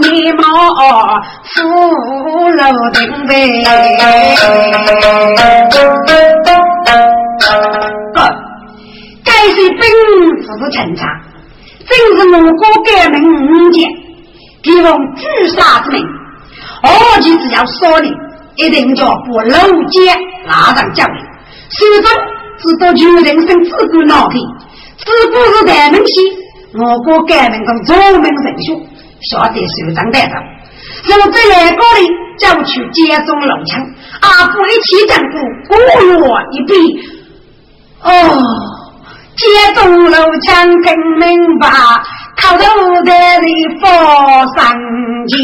[0.00, 0.42] 你莫
[1.54, 1.54] 扶
[2.50, 2.60] 楼
[2.92, 2.98] 顶
[3.28, 3.30] 呗。
[9.24, 9.80] 该是本
[10.42, 11.06] 府的陈查，
[11.92, 13.90] 正是我国革命五年，
[14.62, 15.22] 提奉诛
[15.54, 16.02] 杀之命，
[16.82, 18.10] 而且只要说你，
[18.56, 20.16] 一定叫不漏接
[20.46, 21.18] 拉上教育。
[21.70, 22.12] 首长
[22.58, 24.38] 是夺取人生自古脑皮，
[24.98, 26.12] 自古是台门西。
[26.74, 28.74] 我国革命中著名人选，
[29.30, 30.32] 晓得首长带头，
[31.04, 33.84] 如在来高里就去接中龙枪，
[34.20, 35.36] 阿不一起战鼓，
[35.68, 35.74] 鼓
[36.18, 36.72] 落一笔。
[38.02, 38.08] 哦，
[39.42, 40.50] 接中龙枪
[40.82, 41.68] 听明白，
[42.40, 42.62] 靠头
[43.02, 43.48] 的里
[43.80, 43.90] 放
[44.54, 44.56] 上
[45.26, 45.36] 前，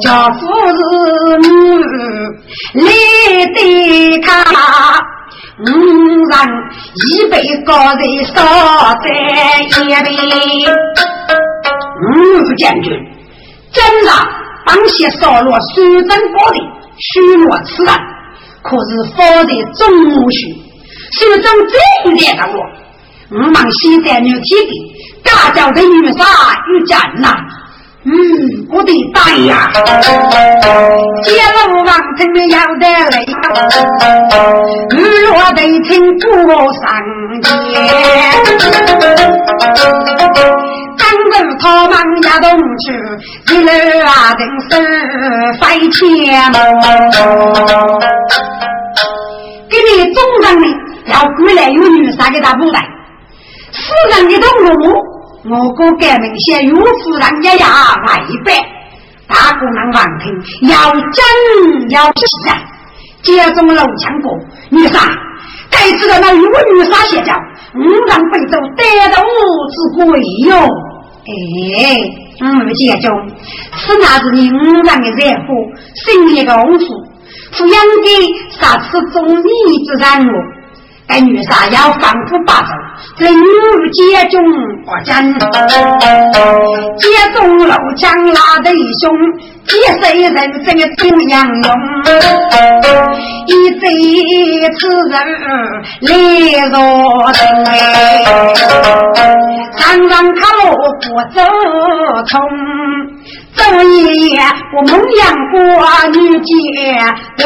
[0.00, 0.38] 叫夫
[0.70, 1.42] 人
[2.74, 2.86] 来
[3.54, 3.58] 对
[4.20, 4.28] 他。
[5.58, 6.34] 五人
[6.94, 7.34] 已被
[7.64, 8.34] 高人烧
[9.02, 9.04] 在
[9.62, 9.66] 一
[10.04, 10.70] 边，
[12.02, 12.06] 五
[12.58, 12.92] 将军
[13.72, 14.14] 真让
[14.66, 16.60] 帮些烧落苏州堡垒，
[16.98, 17.92] 虚落此人，
[18.66, 19.80] 可是方在中
[20.16, 20.38] 武区，
[21.12, 22.58] 苏州这一点的我，
[23.30, 24.72] 我们现在女体的
[25.22, 26.24] 大叫的女杀
[26.68, 27.36] 与战呐。
[28.08, 28.10] 嗯，
[28.70, 29.68] 我的大呀！
[31.24, 33.14] 接路王听的要得来，
[34.90, 34.96] 日
[35.26, 36.80] 落得听过上
[37.42, 37.46] 街。
[40.98, 42.44] 当日他们也动
[42.78, 42.84] 去，
[43.52, 43.68] 一路
[44.06, 44.40] 啊定
[44.70, 44.72] 是
[45.60, 45.98] 飞钱。
[49.98, 50.66] 你中人呢，
[51.06, 52.86] 要过来有女杀给他补来，
[53.72, 54.48] 死人的动
[54.90, 54.94] 物。
[55.48, 58.52] 我国革命先有夫人一呀外百，
[59.28, 62.58] 大姑娘王听要真要实啊！
[63.22, 64.36] 接中楼墙过，
[64.70, 65.00] 女杀，
[65.70, 67.32] 该知道那有女杀写叫
[67.74, 69.26] 五人被走得到我
[69.70, 70.56] 之鬼哟！
[71.28, 71.30] 哎，
[72.40, 73.10] 嗯，接中，
[73.76, 75.46] 此那是你五人的热火，
[75.94, 76.86] 心里的红福，
[77.56, 78.06] 抚养的
[78.60, 79.50] 杀此忠义
[79.86, 80.30] 之人物。
[81.08, 82.72] 该女杀要反复霸走，
[83.16, 83.38] 在女
[83.92, 84.42] 街中
[84.84, 85.32] 我真，
[86.98, 87.38] 街中
[87.68, 88.68] 老将拉得
[89.00, 89.08] 凶，
[89.68, 90.34] 几岁人
[90.64, 91.66] 真怎样用？
[93.46, 93.84] 一贼
[94.74, 95.14] 此人
[96.00, 96.10] 来
[96.66, 96.74] 若
[97.32, 97.38] 真，
[99.78, 100.60] 常常他路
[101.02, 101.38] 不走
[102.28, 102.34] 通。
[103.56, 103.94] 这一
[104.28, 104.38] 夜，
[104.74, 105.56] 我梦阳过
[106.10, 106.52] 女杰
[107.36, 107.42] 东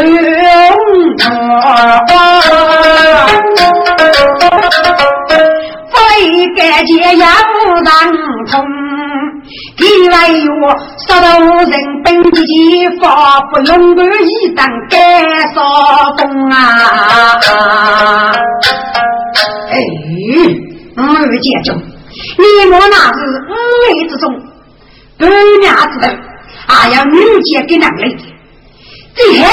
[5.92, 5.96] 非
[6.56, 7.24] 该结要
[7.84, 7.88] 让
[8.46, 8.52] 通，
[9.78, 10.16] 你来
[10.62, 10.64] 我
[11.06, 11.26] 杀到
[11.62, 11.72] 人
[12.04, 12.40] 本地
[13.00, 14.94] 发不用我一当干
[15.54, 15.58] 少
[16.18, 16.54] 工啊！
[19.70, 19.72] 哎，
[20.96, 21.00] 二
[21.38, 21.68] 姐中，
[22.38, 23.50] 你莫那是五
[23.82, 24.24] 位之中。
[25.20, 26.18] 二娘子的，
[26.66, 28.04] 还要民间给男的，
[29.14, 29.44] 这些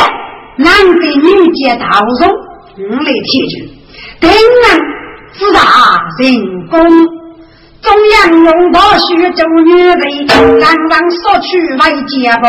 [0.58, 2.30] 难得民间大容，
[2.78, 3.70] 五来铁军，
[4.20, 4.80] 定能
[5.34, 5.60] 自大
[6.18, 7.27] 成功。
[7.82, 10.00] 中央用到徐州女人，
[10.60, 12.46] 刚刚说去为解封，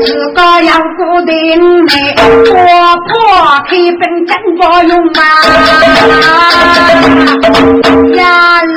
[0.00, 2.54] 自个要固定内，婆
[3.06, 3.12] 婆
[3.68, 5.20] 开本真不用啊！
[8.16, 8.70] 呀，路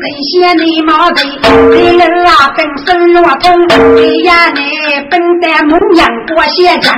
[0.00, 0.30] 这些
[0.62, 1.18] 你毛的，
[1.74, 3.50] 你路啊本身落通，
[3.96, 4.60] 哎呀你
[5.10, 6.94] 本在牧羊过些江，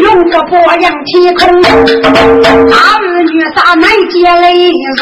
[0.00, 5.00] 用个波阳天空，大儿女啥难接来入。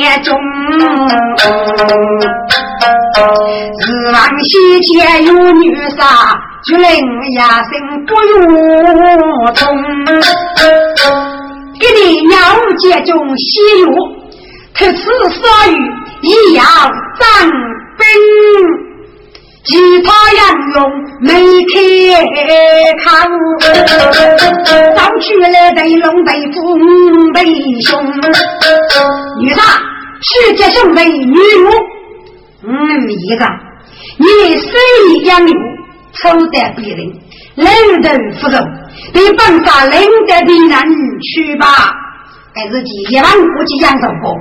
[0.00, 0.28] 街中，
[3.78, 4.94] 日望西街
[5.24, 6.00] 有女杀，
[6.64, 6.86] 就令
[7.34, 7.70] 呀声
[8.06, 8.38] 不如
[9.54, 9.60] 通。
[11.78, 12.34] 给你了
[12.78, 13.44] 解中西
[13.80, 13.86] 游，
[14.74, 14.98] 特此
[15.30, 15.72] 所遇
[16.22, 16.62] 亦要
[17.18, 17.24] 张
[17.98, 18.89] 兵。
[19.70, 20.40] 其他杨
[20.74, 20.76] 勇
[21.20, 21.78] 没开
[23.04, 23.06] 口，
[24.96, 25.46] 早去了
[25.76, 26.58] 对龙对虎
[27.32, 27.38] 对
[27.80, 27.88] 熊，
[29.40, 29.62] 女啥？
[30.22, 31.70] 世界兄弟女奴，
[32.64, 32.68] 嗯，
[33.08, 33.46] 一个，
[34.18, 34.72] 你生
[35.08, 35.54] 意养牛，
[36.14, 37.00] 丑得别人，
[37.54, 37.66] 冷
[38.02, 38.10] 得
[38.40, 38.58] 不走，
[39.14, 39.92] 被本杀冷
[40.26, 40.74] 得的人
[41.22, 41.66] 去吧。
[42.52, 44.32] 该是几一万国际养生过，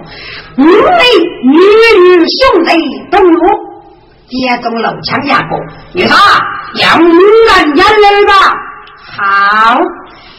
[0.57, 0.71] 五位
[1.43, 1.53] 女
[1.99, 2.67] 女兄弟
[3.11, 3.68] 同路。
[4.29, 5.57] 接中楼墙压过，
[5.93, 6.15] 你说
[6.81, 8.33] 要女人眼泪吧？
[9.17, 9.75] 好，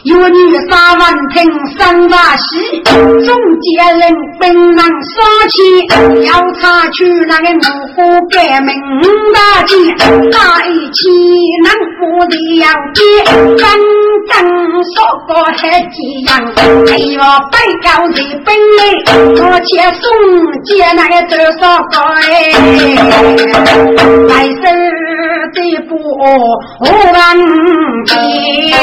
[0.03, 1.43] 有女杀万听
[1.77, 3.67] 生把戏，总结
[3.99, 5.61] 人本能杀气，
[6.25, 7.61] 要查去那个怒
[7.93, 8.73] 火革命
[9.31, 9.75] 大计，
[10.31, 10.39] 在
[10.69, 10.99] 一起
[11.63, 12.99] 能不的要接，
[13.57, 13.61] 真
[14.27, 14.33] 正
[14.83, 14.95] 说
[15.27, 15.59] 过还
[15.91, 16.29] 几样，
[16.89, 17.21] 哎呦，
[17.51, 18.81] 白高的本领，
[19.35, 19.69] 我且
[20.01, 20.03] 送
[20.63, 21.95] 接那个多少个
[24.27, 25.20] 来生。
[25.53, 25.95] 的不
[26.79, 26.87] 稳
[28.05, 28.81] 定。